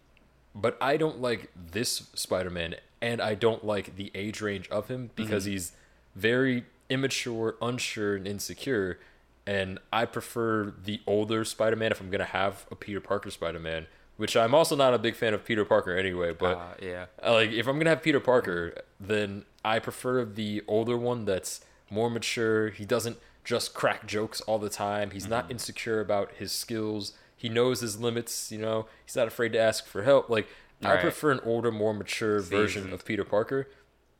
[0.55, 5.11] But I don't like this Spider-Man, and I don't like the age range of him
[5.16, 5.72] because he's
[6.14, 8.99] very immature, unsure, and insecure.
[9.47, 14.37] And I prefer the older Spider-Man if I'm gonna have a Peter Parker Spider-Man, which
[14.37, 16.33] I'm also not a big fan of Peter Parker anyway.
[16.33, 17.07] But Uh, yeah.
[17.26, 22.09] like if I'm gonna have Peter Parker, then I prefer the older one that's more
[22.11, 22.68] mature.
[22.70, 25.11] He doesn't just crack jokes all the time.
[25.11, 27.12] He's not insecure about his skills.
[27.37, 28.53] He knows his limits.
[28.53, 30.30] You know, he's not afraid to ask for help.
[30.30, 30.47] Like
[30.85, 31.01] I Right.
[31.01, 33.68] prefer an older, more mature version of Peter Parker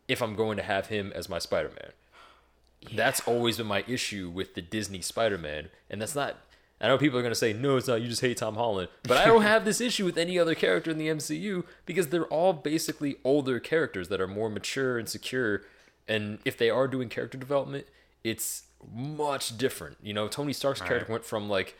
[0.09, 1.39] if I'm going to have him as my
[2.95, 6.37] That's always been my issue with the Disney Spider-Man, and that's not.
[6.81, 8.03] I know people are gonna say no, it's not.
[8.03, 10.91] You just hate Tom Holland, but I don't have this issue with any other character
[10.91, 15.63] in the MCU because they're all basically older characters that are more mature and secure.
[16.09, 17.87] And if they are doing character development,
[18.25, 19.99] it's much different.
[20.03, 21.77] You know, Tony Stark's character went from like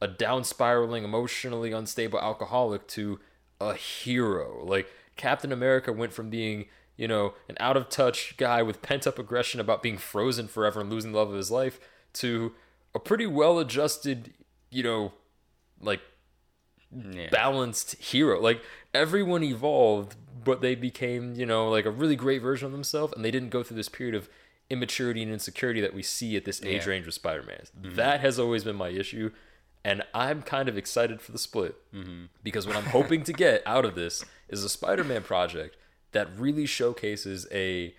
[0.00, 3.20] a down spiraling, emotionally unstable alcoholic to
[3.60, 4.64] a hero.
[4.64, 6.66] Like Captain America went from being,
[6.96, 10.80] you know, an out of touch guy with pent up aggression about being frozen forever
[10.80, 11.78] and losing the love of his life
[12.14, 12.52] to
[12.94, 14.32] a pretty well adjusted,
[14.70, 15.12] you know,
[15.80, 16.00] like
[16.90, 17.28] Yeah.
[17.30, 18.40] balanced hero.
[18.40, 18.62] Like
[18.94, 23.24] everyone evolved, but they became, you know, like a really great version of themselves, and
[23.24, 24.28] they didn't go through this period of
[24.70, 26.90] immaturity and insecurity that we see at this age Yeah.
[26.90, 27.64] range with Spider-Man.
[27.78, 27.94] Mm-hmm.
[27.96, 29.30] That has always been my issue,
[29.84, 32.26] and I'm kind of excited for the split mm-hmm.
[32.42, 35.76] because what I'm hoping to get out of this is a Spider-Man project
[36.12, 37.94] that really showcases a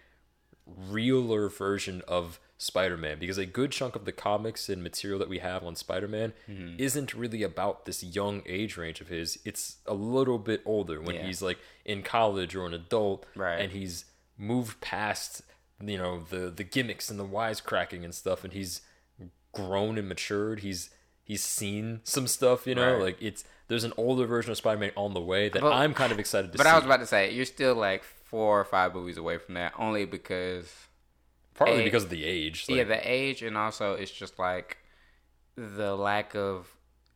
[0.65, 5.39] realer version of Spider-Man because a good chunk of the comics and material that we
[5.39, 6.75] have on Spider-Man Mm-hmm.
[6.79, 9.37] isn't really about this young age range of his.
[9.45, 11.25] It's a little bit older when Yeah.
[11.27, 13.59] he's like in college or an adult Right.
[13.61, 14.05] and he's
[14.37, 15.41] moved past
[15.83, 18.81] you know the the gimmicks and the wisecracking and stuff and he's
[19.53, 20.61] grown and matured.
[20.61, 20.89] He's
[21.23, 23.01] he's seen some stuff, you know, Right.
[23.03, 26.11] like it's there's an older version of Spider-Man on the way that But- I'm kind
[26.11, 26.69] of excited to But see.
[26.69, 29.55] But I was about to say you're still like four or five movies away from
[29.55, 30.71] that, only because
[31.55, 32.65] Partly A- because of the age.
[32.67, 34.77] yeah, the age, and also it's just like
[35.55, 36.67] the lack of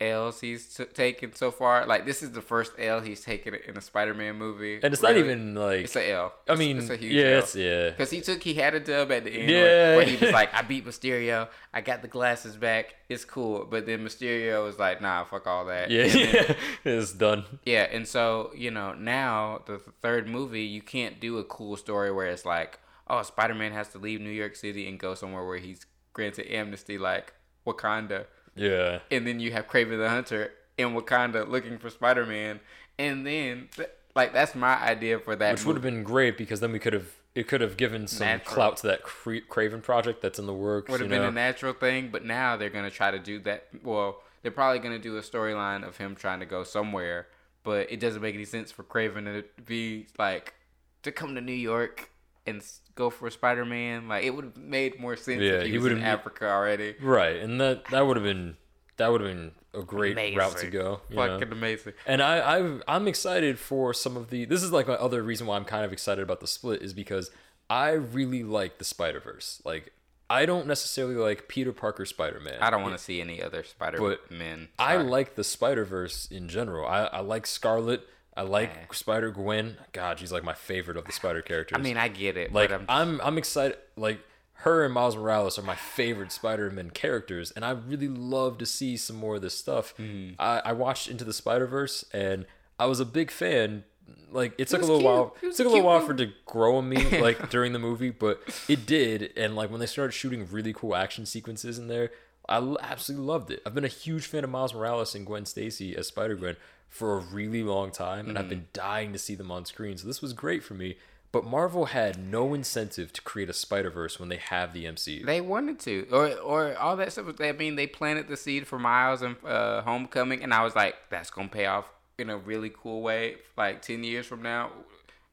[0.01, 1.85] L's he's t- taken so far.
[1.85, 5.15] Like this is the first L he's taken in a Spider-Man movie, and it's not
[5.17, 6.33] even like It's a L.
[6.47, 7.39] I It's- mean, it's a huge yeah, L.
[7.39, 7.89] it's yeah.
[7.91, 9.49] Because he took, he had a dub at the end.
[9.49, 9.95] Yeah.
[9.95, 11.47] Where, he was like, I beat Mysterio.
[11.73, 12.95] I got the glasses back.
[13.09, 13.65] It's cool.
[13.69, 15.89] But then Mysterio was like, nah, fuck all that.
[15.91, 17.45] Yeah, then- it's done.
[17.65, 17.87] yeah.
[17.91, 22.27] And so, you know, now the third movie, you can't do a cool story where
[22.27, 25.57] it's like, oh, Spider Man has to leave New York City and go somewhere where
[25.57, 27.33] he's granted amnesty, like
[27.67, 28.25] Wakanda.
[28.55, 32.59] Yeah, And then you have Kraven the Hunter in Wakanda looking for Spider Man.
[32.99, 35.53] And then, th- like, that's my idea for that.
[35.53, 38.27] which would have been great because then we could have it could have given some
[38.27, 38.53] Natural.
[38.53, 40.91] clout to that Cra- Kraven project that's in the works.
[40.91, 41.29] would have been know?
[41.29, 43.67] a natural thing, but now they're gonna try to do that.
[43.83, 47.27] Well, they're probably gonna do a storyline of him trying to go somewhere,
[47.63, 50.55] but it doesn't make any sense for Kraven to be like
[51.03, 52.09] to come to New York
[52.45, 52.61] and
[52.95, 54.07] go for Spider Man.
[54.07, 56.95] Like it would have made more sense Yeah, if he, he was in Africa already.
[57.01, 58.57] right, and that that would have been
[58.97, 61.01] that would have been a great route to go.
[61.09, 61.39] you know?
[61.39, 61.93] Fucking amazing.
[62.05, 64.45] And I, I I'm excited for some of the.
[64.45, 66.93] This is like my other reason why I'm kind of excited about the split is
[66.93, 67.31] because
[67.69, 69.61] I really like the Spider Verse.
[69.63, 69.93] Like
[70.29, 72.57] I don't necessarily like Peter Parker Spider Man.
[72.61, 74.69] I don't want to see any other Spider Men.
[74.77, 76.85] I like the Spider Verse in general.
[76.87, 78.07] I, I like Scarlet.
[78.35, 78.93] I like Yeah.
[78.93, 79.77] Spider Gwen.
[79.91, 81.77] God, she's like my favorite of the Spider characters.
[81.77, 82.53] I mean, I get it.
[82.53, 83.77] like but I'm, I'm I'm excited.
[83.97, 84.19] Like
[84.53, 88.95] her and Miles Morales are my favorite Spider-Man characters, and I really love to see
[88.95, 89.93] some more of this stuff.
[89.97, 90.35] Mm-hmm.
[90.39, 92.45] I, I watched Into the Spider Verse, and
[92.79, 93.83] I was a big fan.
[94.31, 95.05] Like it took a little cute.
[95.05, 95.35] while.
[95.41, 96.07] It It took a a little while movie.
[96.07, 99.33] for it to grow on me, like during the movie, but it did.
[99.35, 102.11] And like when they started shooting really cool action sequences in there,
[102.47, 103.61] I absolutely loved it.
[103.65, 106.55] I've been a huge fan of Miles Morales and Gwen Stacy as Spider Gwen
[106.91, 108.73] for a really long time, and I've been Mm-hmm.
[108.73, 109.97] dying to see them on screen.
[109.97, 110.97] So this was great for me.
[111.31, 115.25] But Marvel had no incentive to create a Spider Verse when they have the MCU.
[115.25, 117.33] They wanted to, or or all that stuff.
[117.39, 120.95] I mean, they planted the seed for Miles and uh, Homecoming, and I was like,
[121.09, 121.89] that's gonna pay off
[122.19, 124.71] in a really cool way, like ten years from now.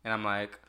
[0.04, 0.60] And I'm like,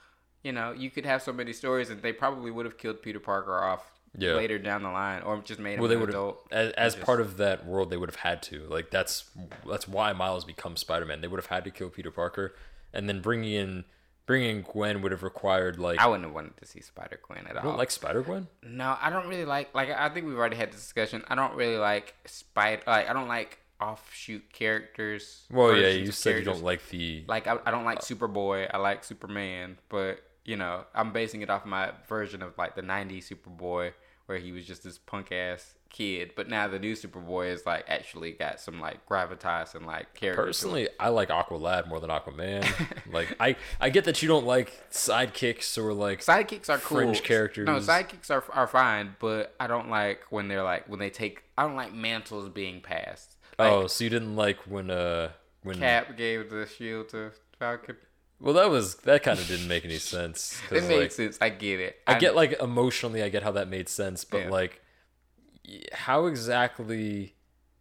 [0.43, 3.19] you know, you could have so many stories, and they probably would have killed Peter
[3.19, 3.83] Parker off
[4.17, 4.33] Yeah.
[4.33, 6.47] later down the line, or just made him well, they an adult.
[6.51, 8.65] as, as just- part of that world, they would have had to.
[8.67, 9.29] Like that's
[9.67, 11.21] that's why Miles becomes Spider Man.
[11.21, 12.55] They would have had to kill Peter Parker,
[12.93, 13.83] and then bringing in
[14.25, 17.47] bringing in Gwen would have required like I wouldn't have wanted to see Spider Gwen
[17.47, 17.63] at all.
[17.63, 18.47] don't like Spider Gwen.
[18.63, 21.23] No, I don't really like like I think we've already had this discussion.
[21.27, 25.45] I don't really like spider like I don't like offshoot characters.
[25.49, 28.69] Well, yeah, you said you don't like the like I, I don't like uh, Superboy.
[28.71, 32.81] I like Superman, but you know I'm basing it off my version of like the
[32.81, 33.93] '90s Superboy,
[34.25, 36.31] where he was just this punk ass kid.
[36.35, 40.43] But now the new Superboy is like actually got some like gravitas and like character.
[40.43, 42.67] Personally, I like Aqualad more than Aquaman.
[43.13, 46.97] like I, I get that you don't like sidekicks or like sidekicks are cool.
[46.97, 47.67] fringe characters.
[47.67, 51.43] No, sidekicks are are fine, but I don't like when they're like when they take.
[51.59, 53.35] I don't like mantles being passed.
[53.59, 55.29] Like, oh, so you didn't like when uh
[55.61, 57.97] when Cap gave the shield to Falcon.
[58.39, 60.61] Well that was that kind of didn't make any sense.
[60.71, 61.37] It makes like, sense.
[61.41, 61.97] I get it.
[62.07, 64.49] I get like emotionally, I get how that made sense, but Yeah.
[64.49, 64.81] like
[65.93, 67.35] how exactly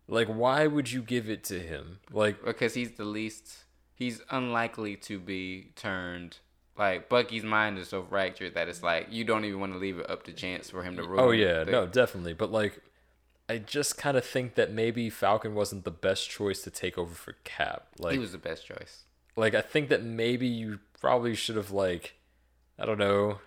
[0.09, 2.01] like why would you give it to him?
[2.11, 6.39] Like because he's the least he's unlikely to be turned
[6.77, 9.99] like Bucky's mind is so fractured that it's like you don't even want to leave
[9.99, 12.35] it up to chance for him to ruin Oh yeah, no, definitely.
[12.35, 12.81] But like
[13.49, 17.15] I just kind of think that maybe Falcon wasn't the best choice to take over
[17.15, 17.89] for Cap.
[17.99, 19.05] Like he was the best choice
[19.39, 22.15] like I think that maybe you probably should have like
[22.79, 23.39] I don't know,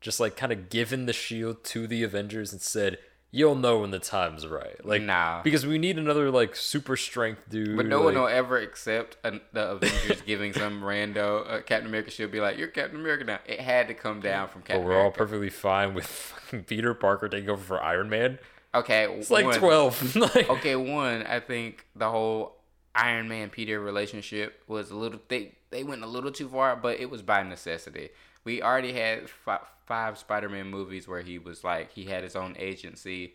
[0.00, 2.98] just like kind of given the shield to the Avengers and said,
[3.30, 5.42] "You'll know when the time's right." Like Nah.
[5.42, 7.76] because we need another like super strength dude.
[7.76, 12.10] but no one will ever accept an, the Avengers giving some rando uh, Captain America
[12.10, 14.84] should be like you're Captain America now it had to come down from But Captain
[14.84, 18.38] we're all perfectly fine with fucking Peter Parker taking over for Iron Man.
[18.74, 20.16] okay It's like twelve.
[20.16, 22.56] like, okay, one, I think the whole
[22.96, 26.98] Iron Man Peter relationship was a little they they went a little too far, but
[27.00, 28.10] it was by necessity.
[28.44, 32.56] We already had fi- five Spider-Man movies where he was like he had his own
[32.58, 33.34] agency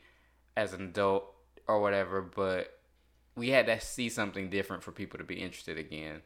[0.58, 1.26] as an adult
[1.68, 2.80] or whatever, but
[3.36, 6.22] we had to see something different for people to be interested again.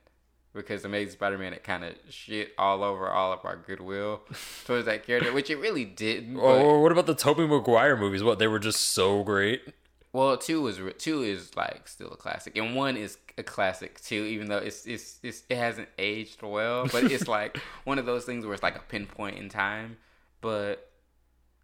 [0.54, 4.22] Because Amazing Spider-Man had kind of shit all over all of our goodwill
[4.66, 6.36] towards that character, which it really didn't.
[6.36, 8.24] but- oh, what about the Tobey Maguire movies?
[8.24, 9.62] What they were just so great.
[10.16, 14.24] Well, two is two is like still a classic, and one is a classic too,
[14.24, 16.88] even though it's it's, it's it hasn't aged well.
[16.88, 19.98] But it's like one of those things where it's like a pinpoint in time.
[20.40, 20.90] But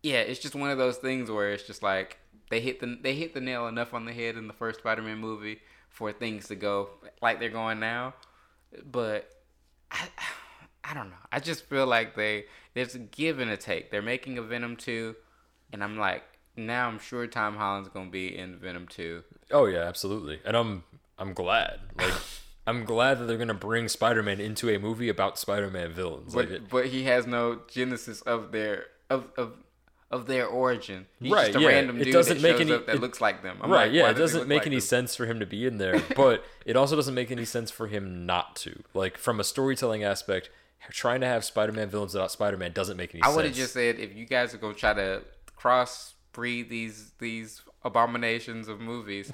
[0.04, 2.18] yeah, it's just one of those things where it's just like
[2.49, 5.18] they hit the they hit the nail enough on the head in the first Spider-Man
[5.18, 6.89] movie for things to go
[7.22, 8.16] like they're going now.
[8.84, 9.30] But
[9.91, 10.10] I
[10.84, 11.16] I don't know.
[11.32, 13.91] I just feel like they there's a give and a take.
[13.91, 15.16] They're making a Venom two,
[15.72, 16.26] and I'm like
[16.56, 19.24] now I'm sure Tom Holland's gonna be in Venom two.
[19.52, 20.39] Oh yeah, absolutely.
[20.45, 20.84] And I'm
[21.18, 21.80] I'm glad.
[21.97, 22.14] Like
[22.68, 26.34] I'm glad that they're gonna bring Spider-Man into a movie about Spider-Man villains.
[26.34, 29.54] But Like it, but he has no genesis of their of of
[30.12, 31.08] of their origin.
[31.22, 31.68] He's Right, just a yeah.
[31.70, 33.58] random It dude doesn't that make any- up that it- looks like them.
[33.62, 33.86] I'm right?
[33.86, 34.82] like, yeah, it does doesn't make like any them?
[34.82, 37.88] sense for him to be in there, but it also doesn't make any sense for
[37.88, 38.84] him not to.
[38.93, 40.49] Like from a storytelling aspect,
[40.89, 43.34] trying to have Spider-Man villains without Spider-Man doesn't make any I sense.
[43.34, 45.22] I would have just said if you guys are gonna try to
[45.56, 49.32] cross breed these these abominations of movies,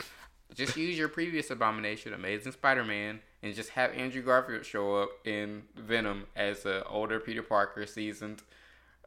[0.53, 5.63] just use your previous abomination, Amazing Spider-Man, and just have Andrew Garfield show up in
[5.75, 8.41] Venom as a older Peter Parker, seasoned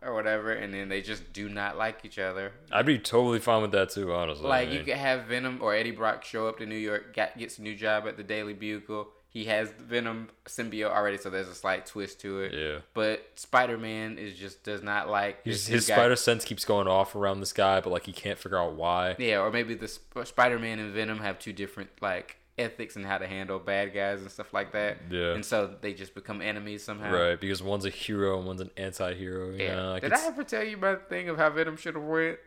[0.02, 2.52] or whatever, and then they just do not like each other.
[2.72, 4.46] I'd be totally fine with that too, honestly.
[4.46, 7.36] Like I you could have Venom or Eddie Brock show up to New York, get,
[7.36, 9.08] gets a new job at the Daily Bugle.
[9.32, 12.52] He has Venom symbiote already, so there's a slight twist to it.
[12.52, 12.78] Yeah.
[12.94, 17.14] But Spider Man is just does not like His, his spider sense keeps going off
[17.14, 19.14] around this guy, but like he can't figure out why.
[19.20, 23.06] Yeah, or maybe the Sp- Spider Man and Venom have two different like ethics and
[23.06, 24.98] how to handle bad guys and stuff like that.
[25.10, 25.32] Yeah.
[25.34, 27.12] And so they just become enemies somehow.
[27.12, 29.52] Right, because one's a hero and one's an anti-hero.
[29.52, 29.62] Yeah.
[29.64, 32.02] Yeah, like Did I ever tell you about the thing of how Venom should have
[32.02, 32.38] went?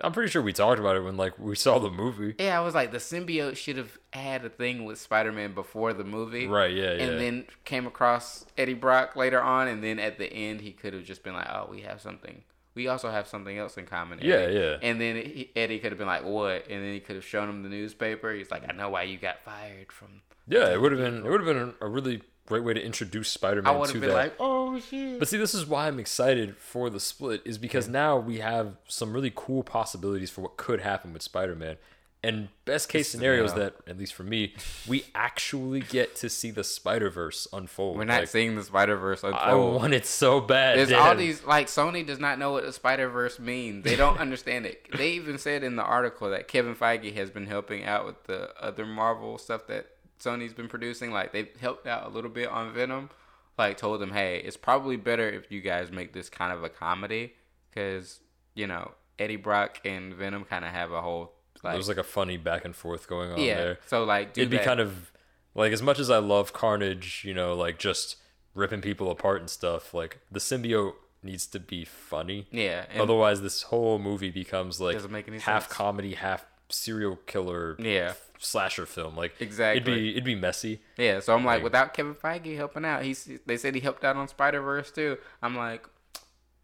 [0.00, 2.34] I'm pretty sure we talked about it when like we saw the movie.
[2.38, 5.92] Yeah, I was like, the symbiote should have had a thing with Spider Man before
[5.92, 6.46] the movie.
[6.46, 7.04] Right, yeah, yeah.
[7.04, 10.94] And then came across Eddie Brock later on, and then at the end, he could
[10.94, 12.42] have just been like, oh, we have something.
[12.74, 14.20] We also have something else in common.
[14.22, 14.76] Yeah, Eddie." yeah.
[14.80, 16.68] And then he, Eddie could have been like, what?
[16.70, 18.32] And then he could have shown him the newspaper.
[18.32, 20.22] He's like, I know why you got fired from.
[20.46, 23.28] Yeah, it would have been it would have been a really great way to introduce
[23.30, 24.10] Spider-Man to that.
[24.12, 25.18] like, oh, shit.
[25.18, 28.76] But see, this is why I'm excited for the split is because now we have
[28.88, 31.76] some really cool possibilities for what could happen with Spider-Man.
[32.22, 34.52] And best case scenario is that, at least for me,
[34.86, 37.96] we actually get to see the Spider Verse unfold.
[37.96, 39.76] We're not Like, seeing the Spider Verse I unfold.
[39.76, 40.76] want it so bad.
[40.76, 43.84] There's all these like Sony does not know what the Spider Verse means.
[43.84, 44.86] They don't understand it.
[44.94, 48.50] They even said in the article that Kevin Feige has been helping out with the
[48.62, 49.86] other Marvel stuff that
[50.20, 51.10] Sony's been producing.
[51.12, 53.10] Like they've helped out a little bit on Venom.
[53.58, 56.68] Like told them, hey, it's probably better if you guys make this kind of a
[56.68, 57.34] comedy
[57.68, 58.20] because
[58.54, 62.02] you know Eddie Brock and Venom kind of have a whole like, There's like a
[62.02, 63.56] funny back and forth going on yeah.
[63.56, 63.78] there.
[63.86, 65.12] So like do It'd be kind of
[65.54, 68.16] like as much as I love Carnage, you know, like just
[68.54, 69.92] ripping people apart and stuff.
[69.92, 72.46] Like the symbiote needs to be funny.
[72.50, 72.86] yeah.
[72.96, 75.72] Otherwise, this whole movie becomes like Doesn't make any half sense.
[75.72, 78.14] comedy, half serial killer, Yeah.
[78.38, 79.16] slasher film.
[79.16, 79.80] Like Exactly.
[79.80, 80.80] it'd be it'd be messy.
[80.96, 84.04] Yeah, so I'm like, Like- without Kevin Feige helping out, he's they said he helped
[84.04, 85.18] out on Spider Verse too.
[85.42, 85.86] I'm like,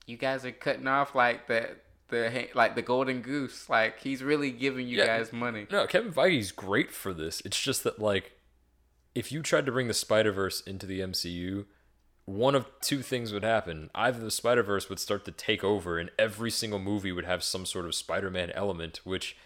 [0.07, 1.70] you guys are cutting off like the
[2.09, 3.68] the like the golden goose.
[3.68, 5.07] Like he's really giving you Yeah.
[5.18, 5.66] guys money.
[5.70, 7.40] No, Kevin Feige's great for this.
[7.44, 8.32] It's just that like
[9.14, 11.64] if you tried to bring the Spider Verse into the MCU,
[12.26, 13.88] one of two things would happen.
[13.94, 17.42] Either the Spider Verse would start to take over, and every single movie would have
[17.42, 19.36] some sort of Spider Man element, which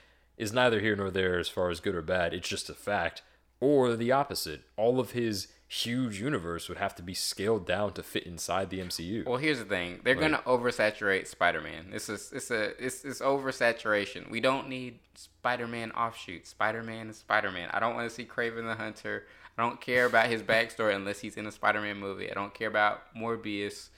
[0.40, 2.32] is neither here nor there as far as good or bad.
[2.34, 3.22] It's just a fact.
[3.62, 4.62] or the opposite.
[4.78, 8.80] All of his huge universe would have to be scaled down to fit inside the
[8.80, 9.26] MCU.
[9.26, 11.90] Well, here's the thing: they're Like- gonna oversaturate Spider-Man.
[11.90, 14.30] This is it's a it's it's oversaturation.
[14.30, 16.48] We don't need Spider-Man offshoots.
[16.48, 17.68] Spider-Man is Spider-Man.
[17.74, 19.26] I don't want to see Kraven the Hunter.
[19.58, 22.30] I don't care about his backstory unless he's in a Spider-Man movie.
[22.30, 23.90] I don't care about Morbius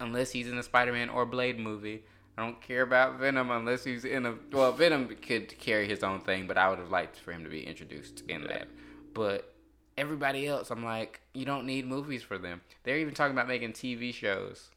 [0.00, 2.04] unless he's in a Spider-Man or Blade movie.
[2.38, 6.20] I don't care about Venom unless he's in a well, Venom could carry his own
[6.20, 8.68] thing, but I would have liked for him to be introduced in that.
[9.12, 9.52] But
[9.98, 12.62] everybody else, I'm like, you don't need movies for them.
[12.84, 14.70] They're even talking about making TV shows.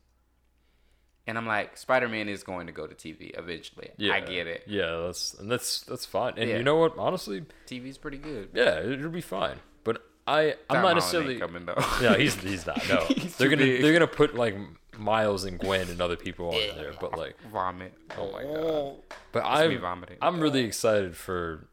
[1.27, 3.89] And I'm like, Spider Man is going to go to TV eventually.
[3.97, 4.63] Yeah, I get it.
[4.67, 6.33] Yeah, that's and that's that's fine.
[6.37, 6.57] And Yeah.
[6.57, 6.93] you know what?
[6.97, 8.49] Honestly, TV's pretty good.
[8.53, 9.57] yeah, it'll be fine.
[9.83, 11.37] But I, I'm Tom not Holland necessarily.
[11.39, 11.83] coming though.
[12.01, 12.87] No, he's he's not.
[12.89, 13.81] No, He's they're gonna big.
[13.81, 14.55] they're gonna put like
[14.99, 16.93] Miles and Gwen and other people on there.
[16.99, 17.93] But like, vomit.
[18.17, 18.95] oh my god.
[19.31, 20.17] But I'm vomiting.
[20.21, 21.67] I'm really excited for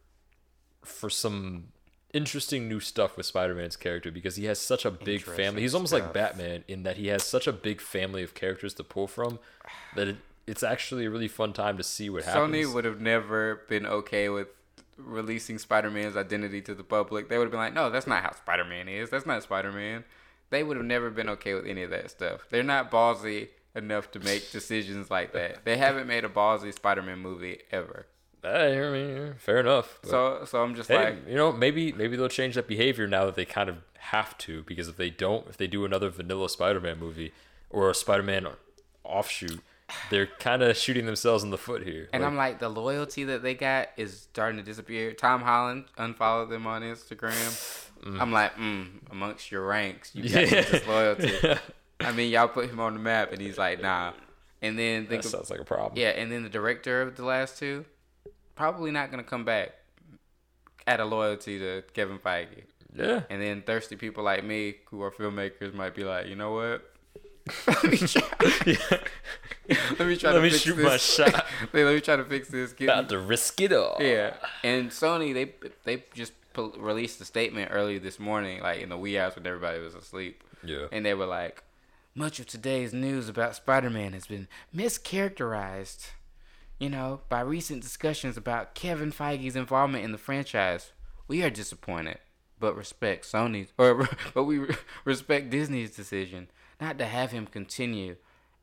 [0.83, 1.68] for some
[2.12, 5.62] interesting new stuff with Spider-Man's character because he has such a big family.
[5.62, 6.12] He's almost like.
[6.12, 9.39] Batman in that he has such a big family of characters to pull from
[9.97, 10.16] that it,
[10.47, 12.55] it's actually a really fun time to see what happens.
[12.55, 14.49] Sony would have never been okay with
[14.97, 17.29] releasing Spider Man's identity to the public.
[17.29, 19.11] They would have been like, no, that's not how Spider Man is.
[19.11, 20.05] That's not Spider Man.
[20.53, 22.47] They would have never been okay with any of that stuff.
[22.51, 25.65] They're not ballsy enough to make decisions like that.
[25.65, 28.07] They haven't made a ballsy Spider Man movie ever.
[28.43, 29.99] Hey, I mean, fair enough.
[30.05, 33.25] So, so I'm just Hey, like, you know, maybe maybe they'll change that behavior now
[33.25, 36.51] that they kind of have to because if they don't, if they do another vanilla
[36.51, 37.33] Spider-Man movie
[37.71, 38.47] or a Spider-Man
[39.05, 39.61] offshoot,
[40.11, 42.11] they're kind of shooting themselves in the foot here.
[42.13, 45.13] And I'm like, the loyalty that they got is starting to disappear.
[45.13, 47.82] Tom Holland unfollowed them on Instagram.
[48.05, 50.61] I'm like, mm, amongst your ranks, you got Yeah.
[50.63, 51.33] this loyalty.
[52.01, 54.13] I mean, y'all put him on the map, and he's like, nah.
[54.61, 55.93] And then think that of, sounds like a problem.
[56.01, 57.85] yeah, and then the director of the last two,
[58.55, 59.71] probably not gonna come back.
[60.87, 62.65] Out of loyalty to Kevin Feige,
[62.97, 63.23] yeah.
[63.31, 66.83] and then thirsty people like me who are filmmakers might be like, you know what?
[67.69, 68.23] Let me try.
[69.99, 70.85] Let me try Let to me fix shoot this.
[70.85, 71.47] my shot.
[71.73, 72.73] Let me try to fix this.
[72.73, 73.97] Get About me- to risk it all.
[74.01, 74.35] yeah,
[74.65, 75.53] and Sony they
[75.85, 79.79] they just released a statement early this morning, like in the wee hours when everybody
[79.81, 80.87] was asleep, Yeah.
[80.93, 81.63] and they were like,
[82.15, 86.11] "Much of today's news about Spider-Man has been mischaracterized,
[86.79, 90.93] you know, by recent discussions about Kevin Feige's involvement in the franchise.
[91.29, 92.19] We are disappointed,
[92.59, 94.67] but respect Sony's or but we
[95.05, 96.51] respect Disney's decision
[96.81, 98.17] not to have him continue."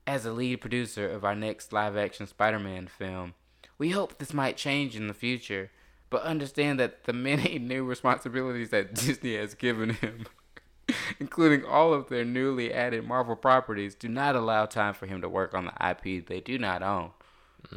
[0.07, 3.35] As a lead producer of our next live action Spider Man film,
[3.77, 5.69] we hope this might change in the future,
[6.09, 10.25] but understand that the many new responsibilities that Disney has given him,
[11.19, 15.29] including all of their newly added Marvel properties, do not allow time for him to
[15.29, 17.11] work on the IP they do not own.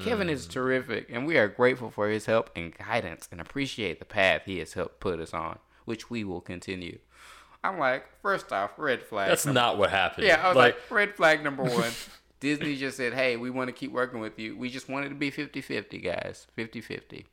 [0.05, 0.51] Kevin is mm.
[0.51, 4.59] terrific, and we are grateful for his help and guidance and appreciate the path he
[4.59, 6.99] has helped put us on, which we will continue.
[7.65, 9.29] I'm like, first off, red flag.
[9.29, 10.27] That's not what happened.
[10.27, 11.91] Yeah, I was like, red flag number one.
[12.41, 14.57] Disney just said, hey, we want to keep working with you.
[14.57, 16.49] We just want it to be 50 50, guys.
[16.57, 17.27] 50 50.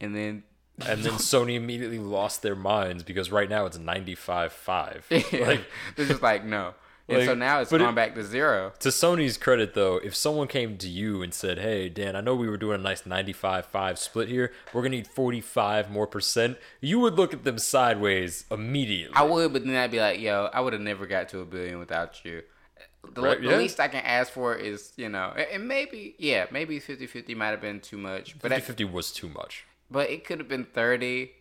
[0.00, 0.42] And then.
[0.86, 5.02] and then Sony immediately lost their minds because right now it's 95-5.
[5.10, 5.60] like, Like
[5.96, 6.74] they're just like, no.
[7.08, 8.72] And like, so now it's gone it- back to zero.
[8.80, 12.34] to Sony's credit though, if someone came to you and said, "Hey, Dan, I know
[12.34, 14.50] we were doing a nice 95-5 split here.
[14.72, 19.14] We're going to need 45 more percent." You would look at them sideways immediately.
[19.14, 21.44] I would, but then I'd be like, yo, I would have never got to a
[21.44, 22.42] billion without you.
[23.14, 23.56] The, Right, the yeah.
[23.56, 27.36] least I can ask for is, you know, and- and maybe, yeah, maybe 50 50
[27.36, 28.36] might have been too much.
[28.40, 29.64] But I, 50 was too much.
[29.90, 31.32] But it could have been 30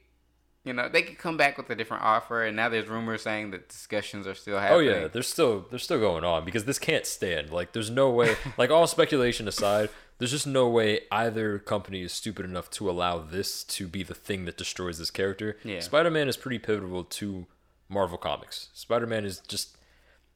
[0.63, 3.51] you know they could come back with a different offer and now there's rumors saying
[3.51, 4.89] that discussions are still happening.
[4.89, 7.51] Oh yeah, they're still they're still going on because this can't stand.
[7.51, 12.13] Like there's no way like all speculation aside, there's just no way either company is
[12.13, 15.57] stupid enough to allow this to be the thing that destroys this character.
[15.63, 15.81] Yeah.
[15.81, 17.45] Spider-Man is pretty pivotal to
[17.87, 18.69] Marvel Comics.
[18.73, 19.77] Spider-Man is just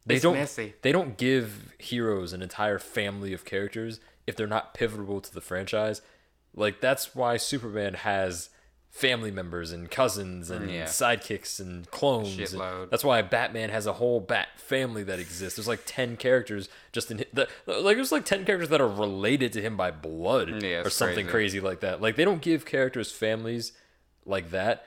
[0.05, 0.75] they It's don't messy.
[0.83, 5.41] they don't give heroes an entire family of characters if they're not pivotal to the
[5.41, 6.03] franchise.
[6.55, 8.49] Like that's why Superman has
[8.89, 10.85] family members and cousins and Yeah.
[10.85, 12.37] sidekicks and clones.
[12.53, 15.57] and that's why Batman has a whole Bat family that exists.
[15.57, 19.53] There's like ten characters just in the, like there's like ten characters that are related
[19.53, 21.59] to him by blood Yeah, or something crazy.
[21.59, 22.01] crazy like that.
[22.01, 23.73] Like they don't give characters families
[24.25, 24.85] like that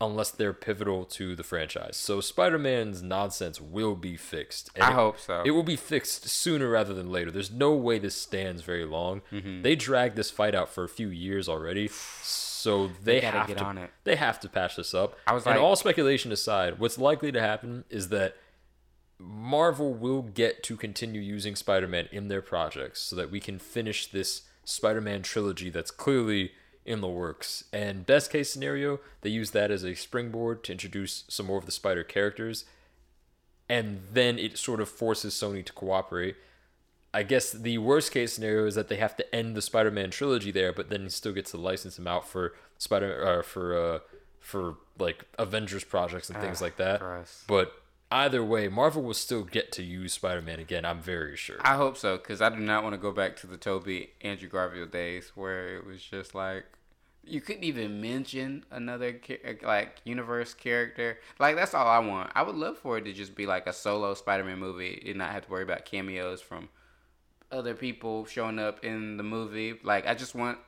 [0.00, 1.96] unless they're pivotal to the franchise.
[1.96, 4.70] So Spider-Man's nonsense will be fixed.
[4.74, 5.42] And I it- hope so.
[5.46, 7.30] It will be fixed sooner rather than later.
[7.30, 9.22] There's no way this stands very long.
[9.32, 9.62] Mm-hmm.
[9.62, 11.88] They dragged this fight out for a few years already.
[11.88, 13.90] So they, gotta have get to on it.
[14.02, 15.16] they have to patch this up.
[15.26, 18.36] I was and like- all speculation aside, what's likely to happen is that
[19.18, 24.06] Marvel will get to continue using Spider-Man in their projects so that we can finish
[24.08, 26.52] this Spider-Man trilogy that's clearly,
[26.84, 27.64] in the works.
[27.72, 31.66] And best case scenario, they use that as a springboard to introduce some more of
[31.66, 32.64] the Spider characters.
[33.68, 36.36] And then it sort of forces Sony to cooperate.
[37.14, 40.50] I guess the worst case scenario is that they have to end the Spider-Man trilogy
[40.50, 43.98] there, but then he still gets to license him out for Spider uh, for uh,
[44.40, 47.00] for like Avengers projects and things Ah, like that.
[47.00, 47.44] gross.
[47.46, 47.72] But
[48.14, 50.84] either way, Marvel will still get to use Spider-Man again.
[50.84, 51.58] I'm very sure.
[51.60, 54.48] I hope so, because I do not want to go back to the Tobey Andrew
[54.48, 56.64] Garfield days where it was just like
[57.26, 59.20] you couldn't even mention another
[59.62, 61.18] like universe character.
[61.38, 62.30] Like that's all I want.
[62.34, 65.32] I would love for it to just be like a solo Spider-Man movie and not
[65.32, 66.68] have to worry about cameos from
[67.50, 69.78] other people showing up in the movie.
[69.82, 70.58] Like I just want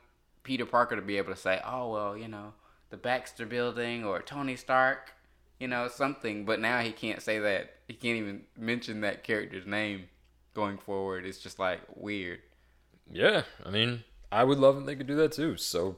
[0.43, 2.53] Peter Parker to be able to say, "Oh well, you know,
[2.89, 5.13] the Baxter Building or Tony Stark."
[5.59, 7.73] You know something, but now he can't say that.
[7.87, 10.05] He can't even mention that character's name
[10.53, 11.25] going forward.
[11.25, 12.39] It's just like weird.
[13.11, 15.57] Yeah, I mean, I would love if they could do that too.
[15.57, 15.97] So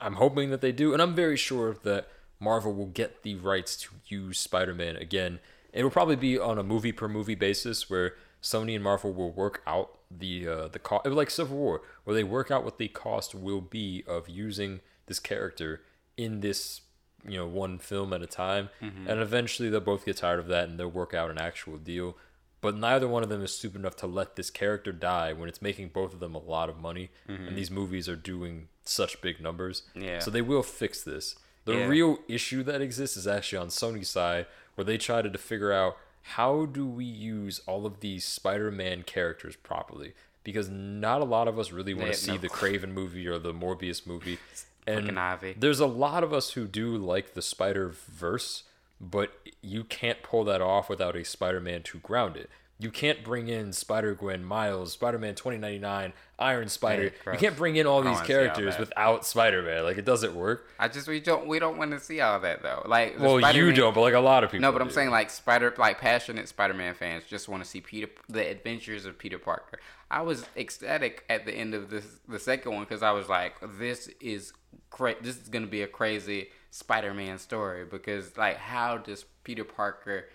[0.00, 2.08] I'm hoping that they do, and I'm very sure that
[2.38, 5.40] Marvel will get the rights to use Spider-Man again.
[5.72, 9.30] It will probably be on a movie per movie basis, where Sony and Marvel will
[9.30, 12.88] work out the uh, the cost, like Civil War, where they work out what the
[12.88, 15.82] cost will be of using this character
[16.16, 16.80] in this
[17.26, 19.08] you know one film at a time, mm-hmm.
[19.08, 22.16] and eventually they'll both get tired of that and they'll work out an actual deal.
[22.60, 25.62] But neither one of them is stupid enough to let this character die when it's
[25.62, 27.10] making both of them a lot of money.
[27.28, 27.48] Mm-hmm.
[27.48, 29.84] And these movies are doing such big numbers.
[29.94, 30.18] Yeah.
[30.18, 31.36] so they will fix this.
[31.64, 31.86] The Yeah.
[31.86, 35.96] real issue that exists is actually on sony's side where they tried to figure out
[36.22, 40.12] how do we use all of these spider-man characters properly?
[40.44, 42.38] Because not a lot of us really want to see no.
[42.38, 44.38] the kraven movie or the morbius movie
[44.90, 45.54] and Fucking Ivy.
[45.58, 48.64] there's a lot of us who do like the Spider Verse,
[49.00, 49.32] but
[49.62, 52.50] you can't pull that off without a Spider Man to ground it.
[52.80, 57.12] You can't bring in Spider Gwen, Miles, Spider Man 2099, Iron Spider.
[57.24, 59.84] Hey, you can't bring in all I these wanna see all characters without Spider Man.
[59.84, 60.66] Like it doesn't work.
[60.78, 62.82] I just we don't we don't want to see all that though.
[62.86, 64.62] Like Well, you Spider-Man- don't, but like a lot of people.
[64.62, 64.94] No, but I'm do.
[64.94, 69.18] saying like Spider, like passionate Spider-Man fans just want to see Peter, the adventures of
[69.18, 69.78] Peter Parker.
[70.10, 73.56] I was ecstatic at the end of this, the second one, because I was like,
[73.78, 74.54] this is
[74.88, 80.28] cra- This is gonna be a crazy Spider-Man story because like, how does Peter Parker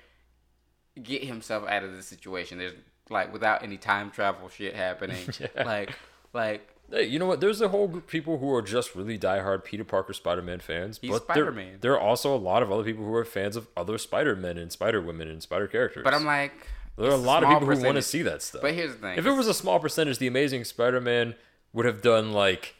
[1.01, 2.57] get himself out of this situation?
[2.57, 2.73] There's
[3.09, 5.17] like without any time travel shit happening.
[5.55, 5.91] Like,
[6.33, 7.39] like Hey, you know what?
[7.41, 10.59] There's a whole group of people who are just really diehard Peter Parker Spider Man
[10.59, 10.99] fans.
[11.01, 11.77] He's but there- Spider-Man.
[11.81, 14.57] There are also a lot of other people who are fans of other Spider Men
[14.59, 16.03] and Spider Women and Spider characters.
[16.03, 16.51] but I'm like,
[16.97, 18.61] There are a lot of small people who want to see that stuff.
[18.61, 21.33] But here's the thing: If it was a small percentage, the Amazing Spider-Man
[21.73, 22.75] would have done like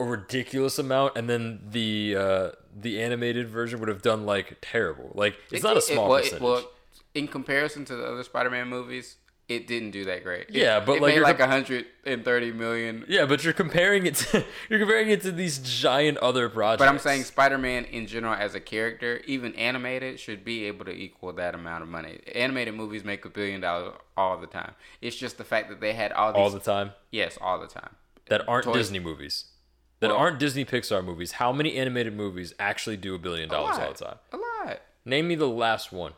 [0.00, 5.10] a ridiculous amount, and then the uh, the animated version would have done like terrible.
[5.14, 6.42] Like it's It not a did- it- small well, it- percentage.
[6.42, 6.70] well,
[7.14, 9.16] in comparison to the other Spider-Man movies,
[9.48, 10.48] it didn't do that great.
[10.48, 13.04] It- Yeah, but, like, made you're like comp- 130 million.
[13.08, 16.78] yeah, but you're comparing it to you're comparing it to these giant other projects.
[16.78, 20.92] But I'm saying Spider-Man in general as a character, even animated, should be able to
[20.92, 22.20] equal that amount of money.
[22.34, 24.72] Animated movies make a billion dollars all the time.
[25.00, 26.38] It's just the fact that they had all these.
[26.40, 27.96] all the time yes, all the time.
[28.28, 29.46] that aren't Toy- Disney movies.
[30.00, 31.32] That Well- aren't Disney Pixar movies.
[31.32, 34.18] How many animated movies actually do a billion dollars all the time?
[34.32, 34.80] A lot.
[35.04, 36.14] Name me the last one.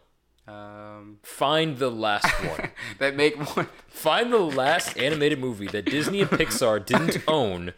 [0.47, 2.71] Um, Find the last one.
[2.99, 3.67] that make one.
[3.89, 7.73] Find the last animated movie that Disney and Pixar didn't own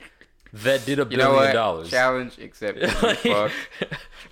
[0.53, 1.53] that did a You know billion what?
[1.53, 1.91] dollars.
[1.91, 2.91] Challenge accepted.
[3.03, 3.53] you Like, fuck.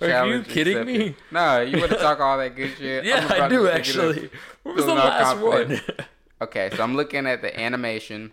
[0.01, 0.99] Are you kidding accepted.
[0.99, 1.15] me?
[1.31, 3.05] No, you want to talk all that good shit?
[3.05, 4.29] Yeah, I do to pick it actually.
[4.63, 5.79] What was the last one?
[6.41, 8.31] Okay, so I'm looking at the animation,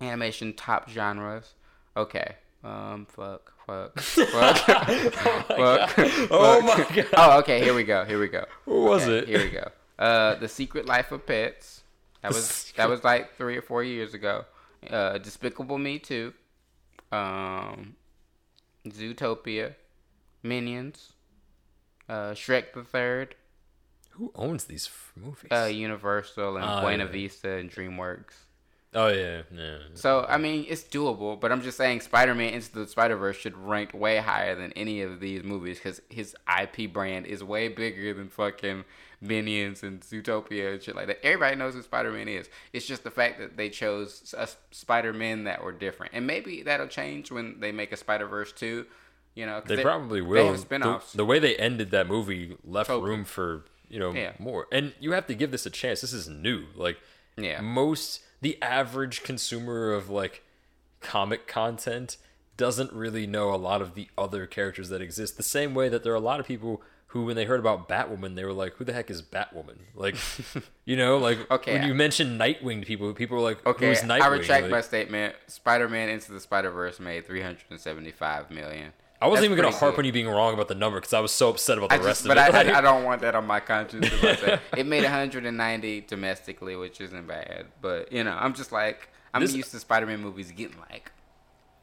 [0.00, 1.54] animation top genres.
[1.96, 6.28] Okay, um, fuck, fuck, fuck, fuck.
[6.30, 7.06] Oh my god.
[7.16, 7.62] Oh, okay.
[7.62, 8.04] Here we go.
[8.04, 8.44] Here we go.
[8.64, 9.28] What was Okay, it?
[9.28, 9.68] Here we go.
[9.98, 11.82] Uh, The Secret Life of Pets.
[12.22, 14.44] That was that was like three or four years ago.
[14.88, 16.32] Uh, Despicable Me 2.
[17.12, 17.94] Um,
[18.88, 19.74] Zootopia,
[20.42, 21.12] Minions,
[22.08, 23.34] uh, Shrek the Third,
[24.10, 25.50] Who owns these f- movies?
[25.52, 27.06] uh, Universal and Oh, Buena.
[27.06, 28.43] Vista and DreamWorks.
[28.94, 29.78] Oh yeah, yeah.
[29.94, 33.92] So I mean, it's doable, but I'm just saying Spider-Man Into the Spider-Verse should rank
[33.94, 38.28] way higher than any of these movies because his IP brand is way bigger than
[38.28, 38.84] fucking
[39.20, 41.24] Minions and Zootopia and shit like that.
[41.24, 42.48] Everybody knows who Spider-Man is.
[42.72, 46.86] It's just the fact that they chose a Spider-Man that were different, and maybe that'll
[46.88, 48.86] change when they make a Spider-Verse two.
[49.34, 50.46] You know, They probably They will.
[50.46, 51.12] have The, spin-offs.
[51.12, 54.32] the way they ended that movie left room for you know Yeah.
[54.38, 56.00] more, and you have to give this a chance.
[56.02, 56.66] This is new.
[56.76, 56.98] Like
[57.36, 57.60] Yeah.
[57.60, 60.42] most the average consumer of like
[61.00, 62.18] comic content
[62.58, 65.36] doesn't really know a lot of the other characters that exist.
[65.38, 67.88] The same way that there are a lot of people who, when they heard about
[67.88, 70.16] Batwoman, they were like, "Who the heck is Batwoman?" Like,
[70.84, 71.72] you know, like Okay.
[71.72, 74.70] when you mention Nightwing to people, people were like, Okay, "Who's Nightwing?" I retract Like,
[74.72, 75.34] my statement.
[75.46, 78.92] Spider-Man Into the Spider-Verse made 375 million.
[79.24, 80.00] I wasn't even gonna harp good.
[80.02, 81.98] on you being wrong about the number because I was so upset about the I
[81.98, 82.54] just, rest but of it.
[82.54, 84.08] I, Like, I, I don't want that on my conscience.
[84.22, 87.66] I it made 190 domestically, which isn't bad.
[87.80, 91.10] But you know, I'm just like I'm This- used to Spider-Man movies getting like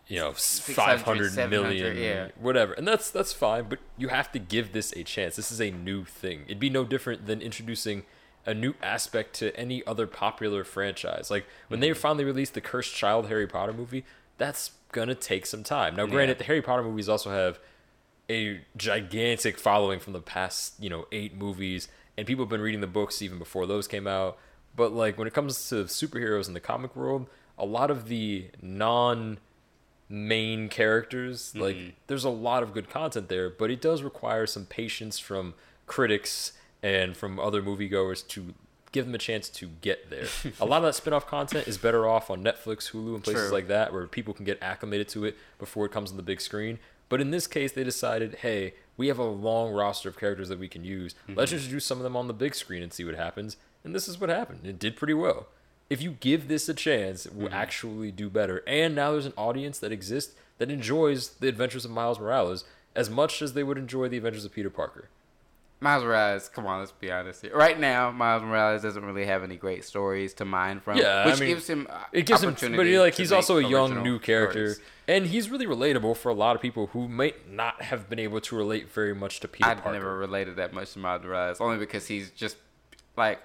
[0.08, 2.28] you know, 600, five hundred 700, million, yeah.
[2.38, 3.66] whatever, and that's that's fine.
[3.70, 5.38] But you have to give this a chance.
[5.38, 6.42] This is a new thing.
[6.48, 8.04] It'd be no different than introducing
[8.46, 11.32] a new aspect to any other popular franchise.
[11.32, 11.82] Like when Mm-hmm.
[11.90, 14.04] they finally released the Cursed Child Harry Potter movie,
[14.42, 15.96] that's gonna take some time.
[15.96, 16.40] Now, granted, Yeah.
[16.40, 17.60] the Harry Potter movies also have
[18.30, 21.88] a gigantic following from the past, you know, eight movies,
[22.18, 24.38] and people have been reading the books even before those came out.
[24.76, 27.28] But like when it comes to superheroes in the comic world,
[27.58, 29.38] a lot of the non
[30.10, 31.62] main characters, mm-hmm.
[31.62, 31.78] like
[32.08, 35.54] there's a lot of good content there, but it does require some patience from
[35.86, 38.54] critics and from other moviegoers to
[38.92, 40.26] give them a chance to get there.
[40.60, 43.54] a lot of that spin-off content is better off on Netflix, Hulu, and places True.
[43.54, 46.42] like that where people can get acclimated to it before it comes on the big
[46.42, 46.80] screen.
[47.10, 50.60] But in this case, they decided, hey, we have a long roster of characters that
[50.60, 51.16] we can use.
[51.28, 51.58] Let's mm-hmm.
[51.58, 53.58] introduce some of them on the big screen and see what happens.
[53.84, 54.62] And this is what happened.
[54.64, 55.48] It did pretty well.
[55.90, 57.54] If you give this a chance, it will mm-hmm.
[57.54, 58.64] actually do better.
[58.66, 62.64] And now there's an audience that exists that enjoys the adventures of Miles Morales
[62.96, 65.10] as much as they would enjoy the adventures of Peter Parker.
[65.84, 66.48] Miles Morales.
[66.48, 67.56] Come on, let's be honest here.
[67.56, 70.98] Right now, Miles Morales doesn't really have any great stories to mine from.
[70.98, 73.68] Yeah, I which mean, gives him It gives him, but he, like he's also a
[73.68, 74.90] young new character, stories.
[75.08, 78.40] and he's really relatable for a lot of people who might not have been able
[78.42, 81.80] to relate very much to Peter I've never related that much to Miles Morales, only
[81.80, 82.58] because he's just
[83.18, 83.40] like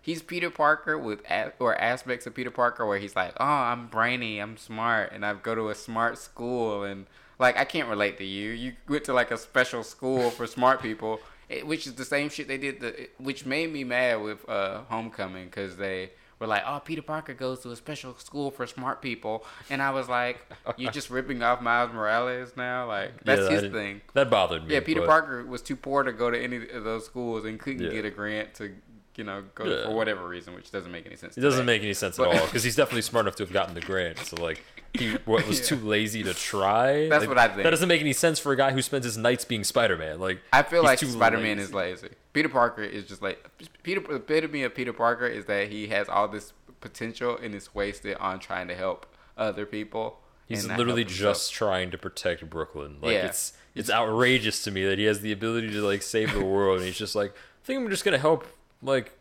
[0.00, 1.22] he's Peter Parker with
[1.58, 5.34] or aspects of Peter Parker where he's like, oh, I'm brainy, I'm smart, and I
[5.34, 7.06] go to a smart school, and
[7.40, 8.50] like I can't relate to you.
[8.50, 11.20] You went to like a special school for smart people,
[11.64, 12.80] which is the same shit they did.
[12.80, 16.10] The which made me mad with uh, Homecoming because they.
[16.38, 19.90] Were like, oh, Peter Parker goes to a special school for smart people, and I
[19.92, 20.44] was like,
[20.76, 24.00] you're just ripping off Miles Morales now, like that's Yeah, his thing.
[24.14, 24.74] That bothered me.
[24.74, 27.60] Yeah, Peter but- Parker was too poor to go to any of those schools and
[27.60, 27.90] couldn't Yeah.
[27.92, 28.72] get a grant to,
[29.16, 29.84] you know, go Yeah.
[29.84, 31.36] for whatever reason, which doesn't make any sense.
[31.36, 33.52] It doesn't make any sense But- at all because he's definitely smart enough to have
[33.52, 34.18] gotten the grant.
[34.18, 34.62] So like,
[34.94, 37.08] he what, was too lazy to try.
[37.08, 37.62] That's Like, what I think.
[37.62, 40.18] That doesn't make any sense for a guy who spends his nights being Spider-Man.
[40.20, 42.08] Like, I feel like Spider Man is lazy.
[42.32, 43.46] Peter Parker is just like
[43.82, 44.00] Peter.
[44.00, 48.16] The epitome of Peter Parker is that he has all this potential and is wasted
[48.18, 49.06] on trying to help
[49.36, 50.18] other people.
[50.46, 52.96] He's literally just trying to protect Brooklyn.
[53.00, 53.26] Like Yeah.
[53.26, 56.78] it's it's outrageous to me that he has the ability to like save the world
[56.78, 58.46] and he's just like, I think I'm just gonna help
[58.82, 59.12] like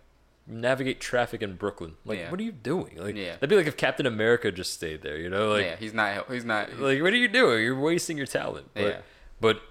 [0.47, 1.93] navigate traffic in Brooklyn.
[2.03, 2.32] Like, Yeah.
[2.32, 2.97] what are you doing?
[2.97, 3.34] Like, Yeah.
[3.34, 5.18] that'd be like if Captain America just stayed there.
[5.18, 6.30] You know, like yeah, he's not.
[6.32, 6.78] He's not.
[6.80, 7.64] like what are you doing?
[7.64, 8.68] You're wasting your talent.
[8.74, 9.01] But, Yeah.
[9.39, 9.62] but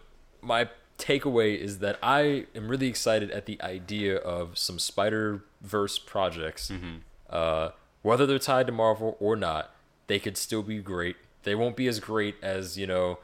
[0.41, 0.69] my
[0.99, 6.71] takeaway is that I am really excited at the idea of some Spider Verse projects.
[6.71, 6.97] Mm-hmm.
[7.29, 7.71] Uh,
[8.03, 9.75] whether they're tied to Marvel or not,
[10.07, 11.17] they could still be great.
[11.43, 13.19] They won't be as great as you know,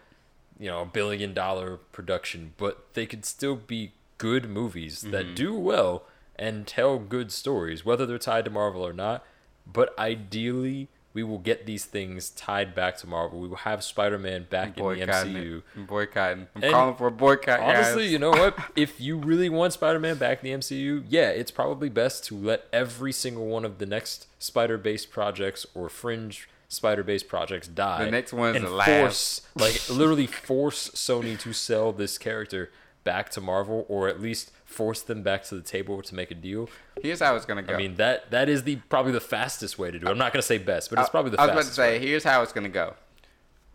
[0.58, 5.10] you know, a billion dollar production, but they could still be good movies Mm-hmm.
[5.12, 6.04] that do well
[6.38, 9.24] and tell good stories, whether they're tied to Marvel or not.
[9.66, 13.40] But ideally, we will get these things tied back to Marvel.
[13.40, 15.62] We will have Spider-Man back in the MCU.
[15.74, 16.46] I'm boycotting.
[16.54, 17.58] I'm And calling for a boycott.
[17.58, 18.12] Honestly, guys.
[18.12, 18.58] you know what?
[18.76, 22.66] if you really want Spider-Man back in the MCU, yeah, it's probably best to let
[22.70, 28.04] every single one of the next Spider-based projects or fringe Spider-based projects die.
[28.04, 28.88] The next one's and the last.
[28.88, 32.70] force, like literally force Sony to sell this character
[33.04, 36.34] back to Marvel, or at least force them back to the table to make a
[36.34, 36.68] deal.
[37.02, 37.74] here's how it's gonna go.
[37.74, 40.10] I mean that that is the probably the fastest way to do it.
[40.10, 41.98] I'm not gonna say best, but it's probably the fastest I was about to say,
[41.98, 42.06] way.
[42.06, 42.94] here's how it's gonna go.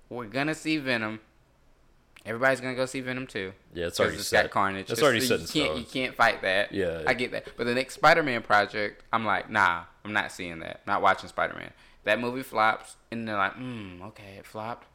[0.09, 1.19] We're gonna see Venom.
[2.23, 3.53] Everybody's gonna go see Venom too.
[3.73, 4.43] Yeah, it's already it's set.
[4.43, 4.87] got Carnage.
[4.87, 5.77] That's It's- already you set in can't, stone.
[5.79, 6.71] You can't fight that.
[6.71, 7.01] Yeah.
[7.07, 7.47] I get that.
[7.57, 10.81] But the next Spider-Man project, I'm like, nah, I'm not seeing that.
[10.85, 11.71] Not watching Spider-Man.
[12.03, 14.87] That movie flops, and they're like, hmm, okay, it flopped.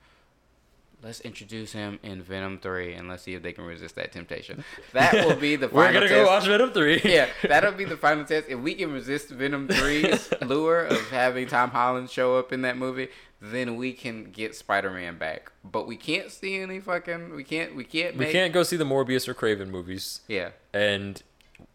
[1.03, 4.65] Let's introduce him in Venom three, and let's see if they can resist that temptation.
[4.93, 6.25] That will be the final We're gonna test.
[6.25, 7.01] go watch Venom three.
[7.05, 8.49] yeah, that'll be the final test.
[8.49, 12.77] If we can resist Venom 3's lure of having Tom Holland show up in that
[12.79, 13.09] movie,
[13.41, 15.53] then we can get Spider-Man back.
[15.63, 17.35] But we can't see any fucking.
[17.37, 17.77] We can't.
[17.77, 18.17] We can't.
[18.17, 20.23] we can't go see the Morbius or Kraven movies.
[20.27, 20.51] Yeah.
[20.73, 21.23] And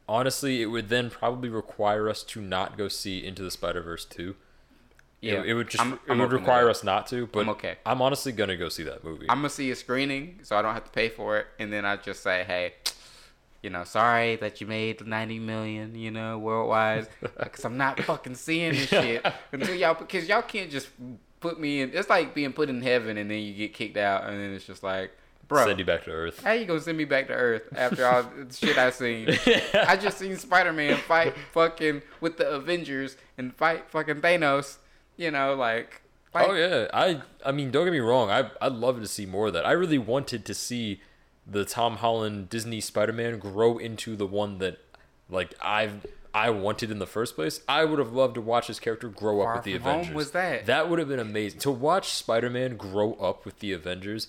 [0.09, 4.03] honestly, it would then probably require us to not go see Into the Spider Verse
[4.03, 4.35] two.
[5.21, 5.33] Yeah.
[5.41, 7.27] it, it would just I'm- it I'm would require us not to.
[7.27, 7.75] But I'm okay.
[7.85, 9.27] I'm honestly gonna go see that movie.
[9.29, 11.85] I'm gonna see a screening, so I don't have to pay for it, and then
[11.85, 12.73] I just say, hey.
[13.63, 17.07] You know, sorry that you made 90 million, you know, worldwide.
[17.23, 20.89] Uh, because I'm not fucking seeing this shit until y'all, because y'all can't just
[21.39, 21.91] put me in.
[21.93, 24.65] It's like being put in heaven and then you get kicked out, and then it's
[24.65, 25.11] just like,
[25.47, 26.41] bro, Send you back to Earth.
[26.43, 29.29] how you gonna send me back to Earth after all the shit I've seen?
[29.75, 34.77] I just seen Spider Man fight fucking with the Avengers and fight fucking Thanos.
[35.21, 36.01] You know, like,
[36.33, 38.31] like oh yeah, I I mean, don't get me wrong.
[38.31, 39.67] I I'd love to see more of that.
[39.67, 40.99] I really wanted to see
[41.45, 44.79] the Tom Holland Disney Spider-Man grow into the one that
[45.29, 47.61] like I've I wanted in the first place.
[47.69, 50.15] I would have loved to watch his character grow Far up with the Avengers.
[50.15, 50.65] was that.
[50.65, 54.27] That would have been amazing to watch Spider-Man grow up with the Avengers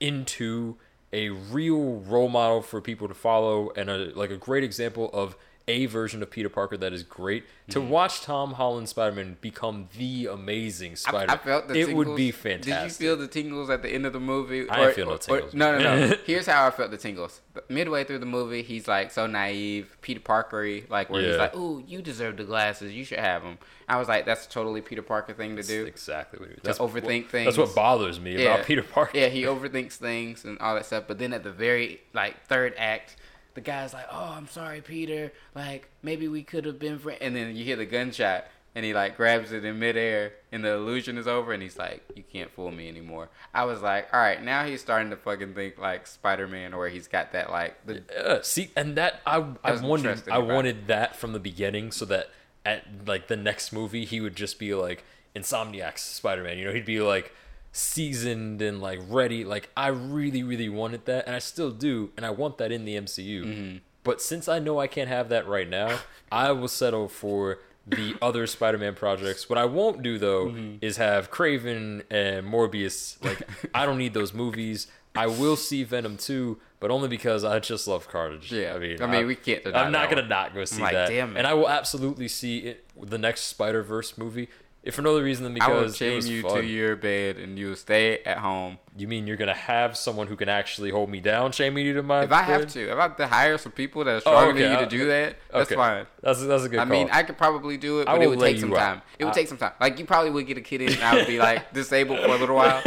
[0.00, 0.76] into
[1.14, 5.34] a real role model for people to follow and a like a great example of
[5.68, 7.44] a version of Peter Parker that is great.
[7.68, 7.90] To mm-hmm.
[7.90, 12.06] watch Tom Holland Spider-Man become the amazing I, Spider, I felt the it tingles.
[12.06, 12.74] would be fantastic.
[12.74, 14.68] Did you feel the tingles at the end of the movie?
[14.68, 15.54] I didn't feel no tingles.
[15.54, 16.16] no, no, no.
[16.24, 17.42] Here's how I felt the tingles.
[17.68, 21.84] Midway through the movie, he's like so naive, Peter Parkery, like where he's like, "Ooh,
[21.86, 22.92] you deserve the glasses.
[22.92, 25.68] You should have them." I was like, "That's a totally Peter Parker thing to That's
[25.68, 27.44] do." exactly what To that's overthink what, things.
[27.44, 29.18] That's what bothers me about Peter Parker.
[29.18, 31.04] Yeah, he overthinks things and all that stuff.
[31.06, 33.16] But then at the very like third act,
[33.54, 35.32] the guy's like, "Oh, I'm sorry, Peter.
[35.54, 38.94] Like maybe we could have been friends." And then you hear the gunshot, and he
[38.94, 42.50] like grabs it in midair, and the illusion is over, and he's like, "You can't
[42.50, 46.06] fool me anymore." I was like, "All right, now he's starting to fucking think like
[46.06, 50.28] Spider-Man, where he's got that like the Yeah, see, and that I I was wanted
[50.28, 52.30] I wanted that from the beginning, so that
[52.64, 56.58] at like the next movie he would just be like Insomniac's Spider Man.
[56.58, 57.32] You know, he'd be like
[57.72, 59.44] seasoned and like ready.
[59.44, 62.84] Like I really really wanted that, and I still do, and I want that in
[62.84, 63.44] the MCU.
[63.44, 63.76] Mm-hmm.
[64.04, 65.98] But since I know I can't have that right now,
[66.32, 69.48] I will settle for the other Spider-Man projects.
[69.48, 70.76] What I won't do though Mm-hmm.
[70.84, 73.22] is have Kraven and Morbius.
[73.24, 74.86] Like I don't need those movies.
[75.14, 78.52] I will see Venom 2, but only because I just love Carnage.
[78.52, 78.74] Yeah.
[78.74, 80.28] I mean, I mean, we can't I'm not gonna one.
[80.28, 81.08] not go see like, that.
[81.08, 81.38] damn it.
[81.38, 84.48] And I will absolutely see it, the next Spider Verse movie,
[84.82, 86.58] if for no other reason than I will because chain you fun.
[86.60, 88.78] to your bed, and you will stay at home.
[88.96, 92.02] You mean you're gonna have someone who can actually hold me down, chain me to
[92.02, 94.20] my If I have to, if I have to hire some people that are Oh,
[94.20, 95.74] stronger okay, than you to uh, do that, that's okay.
[95.74, 96.06] fine.
[96.22, 96.90] That's that's a good I call.
[96.90, 98.78] mean, I could probably do it, but it would take some out.
[98.78, 99.02] time.
[99.18, 99.72] It would I- take some time.
[99.80, 102.26] Like you probably would get a kid in, and I would be like disabled for
[102.26, 102.82] a little while.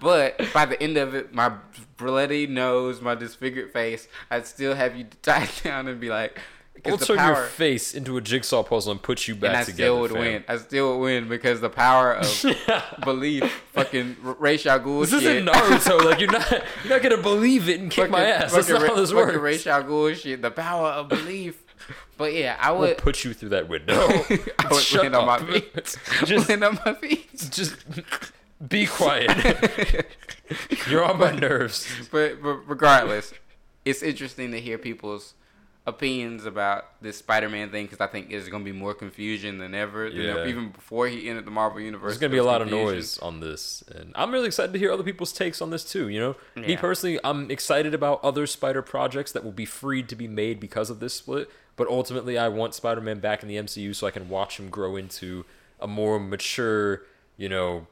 [0.00, 1.52] But by the end of it, my
[1.96, 6.38] bloody nose, my disfigured face, I'd still have you tied down and be like,
[6.84, 9.64] we'll the turn your face into a jigsaw puzzle and put you back And I
[9.64, 9.74] together.
[9.76, 10.20] still would fam.
[10.20, 10.44] win.
[10.48, 12.44] I still would win because the power of
[13.04, 15.36] belief, fucking Ra's al Ghul This shit.
[15.36, 16.04] isn't Naruto.
[16.04, 16.50] like you're not
[16.84, 18.52] you're not gonna believe it and kick my Fucking- ass.
[18.54, 19.36] That's not how this works.
[19.36, 20.40] Ra's al Ghul shit.
[20.42, 21.62] The power of belief.
[22.16, 22.98] But yeah, I We'll would.
[22.98, 23.94] put you through that window.
[24.58, 25.74] I would Shut land on my feet.
[26.24, 27.28] Just- land on my feet.
[27.50, 27.76] Just
[28.68, 30.06] be quiet.
[30.88, 31.88] You're on my nerves.
[32.12, 33.32] but, but regardless,
[33.84, 35.32] it's interesting to hear people's
[35.86, 39.74] opinions about this Spider-Man thing because I think there's going to be more confusion than
[39.74, 40.06] ever.
[40.06, 40.46] Yeah.
[40.46, 43.40] even before he entered the Marvel universe, There's gonna be a lot of noise on
[43.40, 46.08] this, and I'm really excited to hear other people's takes on this too.
[46.08, 50.16] You know, me personally, I'm excited about other Spider projects that will be freed to
[50.16, 51.50] be made because of this split.
[51.76, 54.96] But ultimately, I want Spider-Man back in the MCU so I can watch him grow
[54.96, 55.46] into
[55.80, 57.02] a more mature,
[57.38, 57.86] you know,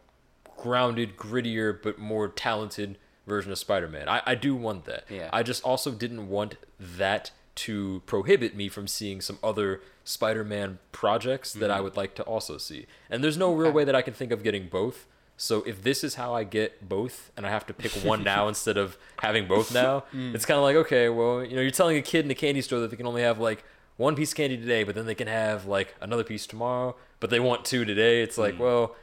[0.59, 4.09] grounded, grittier, but more talented version of Spider-Man.
[4.09, 5.05] I, I do want that.
[5.09, 5.30] Yeah.
[5.32, 11.52] I just also didn't want that to prohibit me from seeing some other Spider-Man projects
[11.52, 11.84] that I mm-hmm.
[11.84, 12.86] would like to also see.
[13.11, 15.06] And there's no real way that I can think of getting both.
[15.36, 18.48] So if this is how I get both, and I have to pick one now
[18.52, 20.34] instead of having both now, mm.
[20.34, 22.61] it's kind of like okay, well, you know, you're telling a kid in a candy
[22.61, 23.64] store that they can only have like
[23.96, 27.30] one piece of candy today, but then they can have like another piece tomorrow, but
[27.30, 28.22] they want two today.
[28.22, 28.59] It's like, mm.
[28.59, 28.96] well,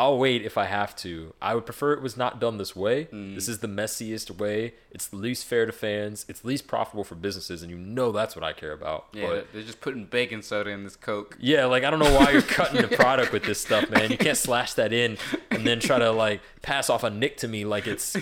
[0.00, 1.34] I'll wait if I have to.
[1.42, 3.04] I would prefer it was not done this way.
[3.12, 3.34] Mm.
[3.34, 4.72] This is the messiest way.
[4.90, 6.24] It's the least fair to fans.
[6.26, 9.08] It's least profitable for businesses, and you know that's what I care about.
[9.12, 11.36] Yeah, But they're just putting baking soda in this Coke.
[11.38, 14.10] yeah, like I don't know why you're cutting the product with this stuff, man.
[14.10, 15.18] You can't slash that in
[15.50, 18.16] and then try to like pass off a nick to me like it's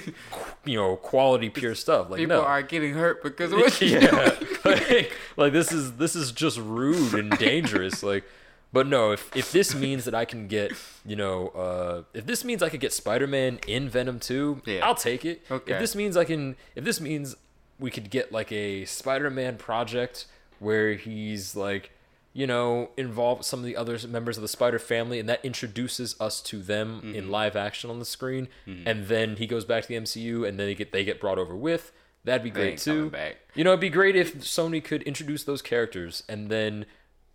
[0.64, 2.11] you know quality pure stuff.
[2.11, 2.43] Like People no.
[2.43, 6.59] are getting hurt because of what you yeah, like, like this is this is just
[6.59, 8.03] rude and dangerous.
[8.03, 8.24] Like,
[8.73, 10.73] but no, if if this means that I can get
[11.05, 14.85] you know, uh, if this means I could get Spider Man in Venom two, Yeah.
[14.87, 15.43] I'll take it.
[15.51, 15.73] Okay.
[15.73, 17.37] If this means I can, if this means
[17.79, 20.27] we could get like a Spider Man project
[20.59, 21.93] where he's like.
[22.35, 26.14] You know, involve some of the other members of the Spider family, and that introduces
[26.21, 27.14] us to them Mm-hmm.
[27.16, 28.47] in live action on the screen.
[28.66, 31.39] And then he goes back to the MCU, and then they get they get brought
[31.39, 31.91] over with.
[32.25, 33.11] That'd be great too.
[33.57, 36.85] You know, it'd be great if Sony could introduce those characters and then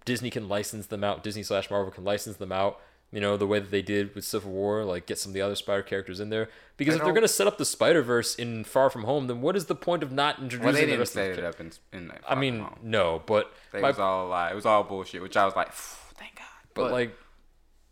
[0.05, 1.23] Disney can license them out.
[1.23, 2.79] Disney slash Marvel can license them out.
[3.11, 5.41] You know, the way that they did with Civil War, like get some of the
[5.41, 6.49] other Spider characters in there.
[6.77, 9.27] Because I if they're going to set up the Spider Verse in Far From Home,
[9.27, 11.37] then what is the point of not introducing Well, they the didn't rest set of
[11.37, 11.71] it up in.
[11.91, 14.49] in I mean, no, but my- was all a lie.
[14.51, 15.21] It was all bullshit.
[15.21, 16.45] Which I was like, thank God.
[16.73, 17.15] but like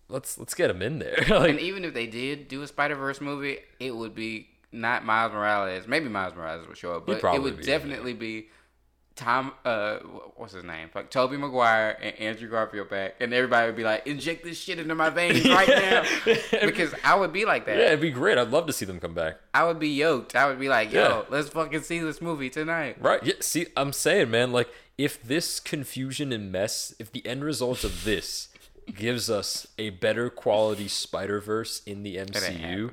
[0.10, 1.24] let's let's get him in there.
[1.30, 5.06] like, And even if they did do a Spider Verse movie, it would be not
[5.06, 5.88] Miles Morales.
[5.88, 8.48] Maybe Miles Morales would show up, but it would be, definitely be
[9.16, 9.54] Tom.
[9.66, 9.98] Uh,
[10.36, 10.90] what's his name?
[10.96, 14.80] Like Tobey Maguire and Andrew Garfield back, and everybody would be like, "Inject this shit
[14.80, 16.04] into my veins right now,"
[16.66, 17.78] because I would be like that.
[17.78, 18.38] yeah, it'd be great.
[18.38, 19.38] I'd love to see them come back.
[19.54, 20.36] I would be yoked.
[20.36, 21.22] I would be like, "Yo, Yeah.
[21.30, 23.24] let's fucking see this movie tonight." Right.
[23.24, 23.34] Yeah.
[23.42, 28.04] See, I'm saying, man, like if this confusion and mess, if the end result of
[28.04, 28.48] this
[28.96, 32.92] gives us a better quality Spider Verse in the MCU.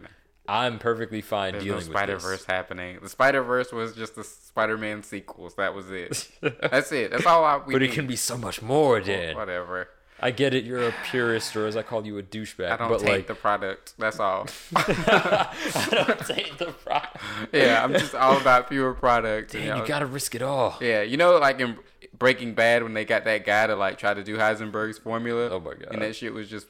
[0.48, 2.98] I'm perfectly fine There's no dealing Spider with Verse happening.
[3.02, 5.56] The Spider Verse was just the Spider Man sequels.
[5.56, 6.28] That was it.
[6.40, 7.10] That's it.
[7.10, 7.58] That's all I.
[7.58, 9.36] We But it can be so much more, Dan.
[9.36, 9.88] whatever.
[10.20, 10.64] I get it.
[10.64, 12.72] You're a purist, or as I call you, a douchebag.
[12.72, 13.94] I don't but take like, the product.
[13.98, 14.48] That's all.
[14.76, 15.54] I
[15.90, 17.18] don't take the product.
[17.52, 19.52] yeah, I'm just all about pure product.
[19.52, 19.76] Dan, you know?
[19.76, 20.78] you gotta risk it all.
[20.80, 21.76] yeah, you know, like in
[22.18, 25.50] Breaking Bad when they got that guy to like try to do Heisenberg's formula.
[25.50, 25.88] Oh my God.
[25.92, 26.66] And that shit was just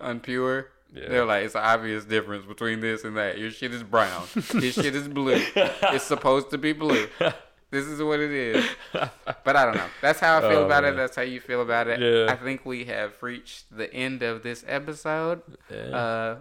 [0.00, 0.66] unpure.
[0.92, 1.08] Yeah.
[1.08, 3.38] They're like, it's an obvious difference between this and that.
[3.38, 4.26] Your shit is brown.
[4.34, 5.40] His shit is blue.
[5.54, 7.06] It's supposed to be blue.
[7.72, 8.64] This is what it is.
[8.92, 9.86] But I don't know.
[10.02, 10.96] That's how I feel Oh, about it.
[10.96, 12.00] That's how you feel about it.
[12.00, 12.32] Yeah.
[12.32, 15.42] I think we have reached the end of this episode.
[15.70, 15.76] Yeah.
[15.96, 16.40] Uh,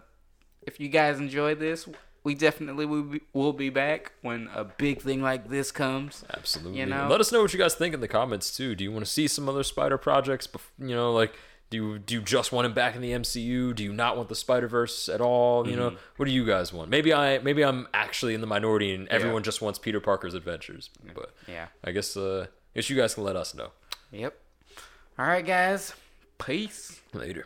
[0.64, 1.88] if you guys enjoyed this,
[2.24, 6.26] we definitely will be, will be back when a big thing like this comes.
[6.36, 6.80] Absolutely.
[6.80, 7.08] You know?
[7.08, 8.74] Let us know what you guys think in the comments too.
[8.74, 10.48] Do you want to see some other Spider projects?
[10.48, 11.36] bef- You know, like
[11.70, 13.76] do you do you just want him back in the MCU?
[13.76, 15.68] Do you not want the Spider Verse at all?
[15.68, 15.82] You Mm-hmm.
[15.96, 16.90] know, what do you guys want?
[16.90, 20.90] Maybe I maybe I'm actually in the minority and everyone just wants Peter Parker's adventures.
[21.14, 21.68] But Yeah.
[21.84, 23.72] I guess uh, I guess you guys can let us know
[24.12, 24.36] Yep.
[25.20, 25.94] All right, guys.
[26.40, 27.02] Peace.
[27.14, 27.46] later.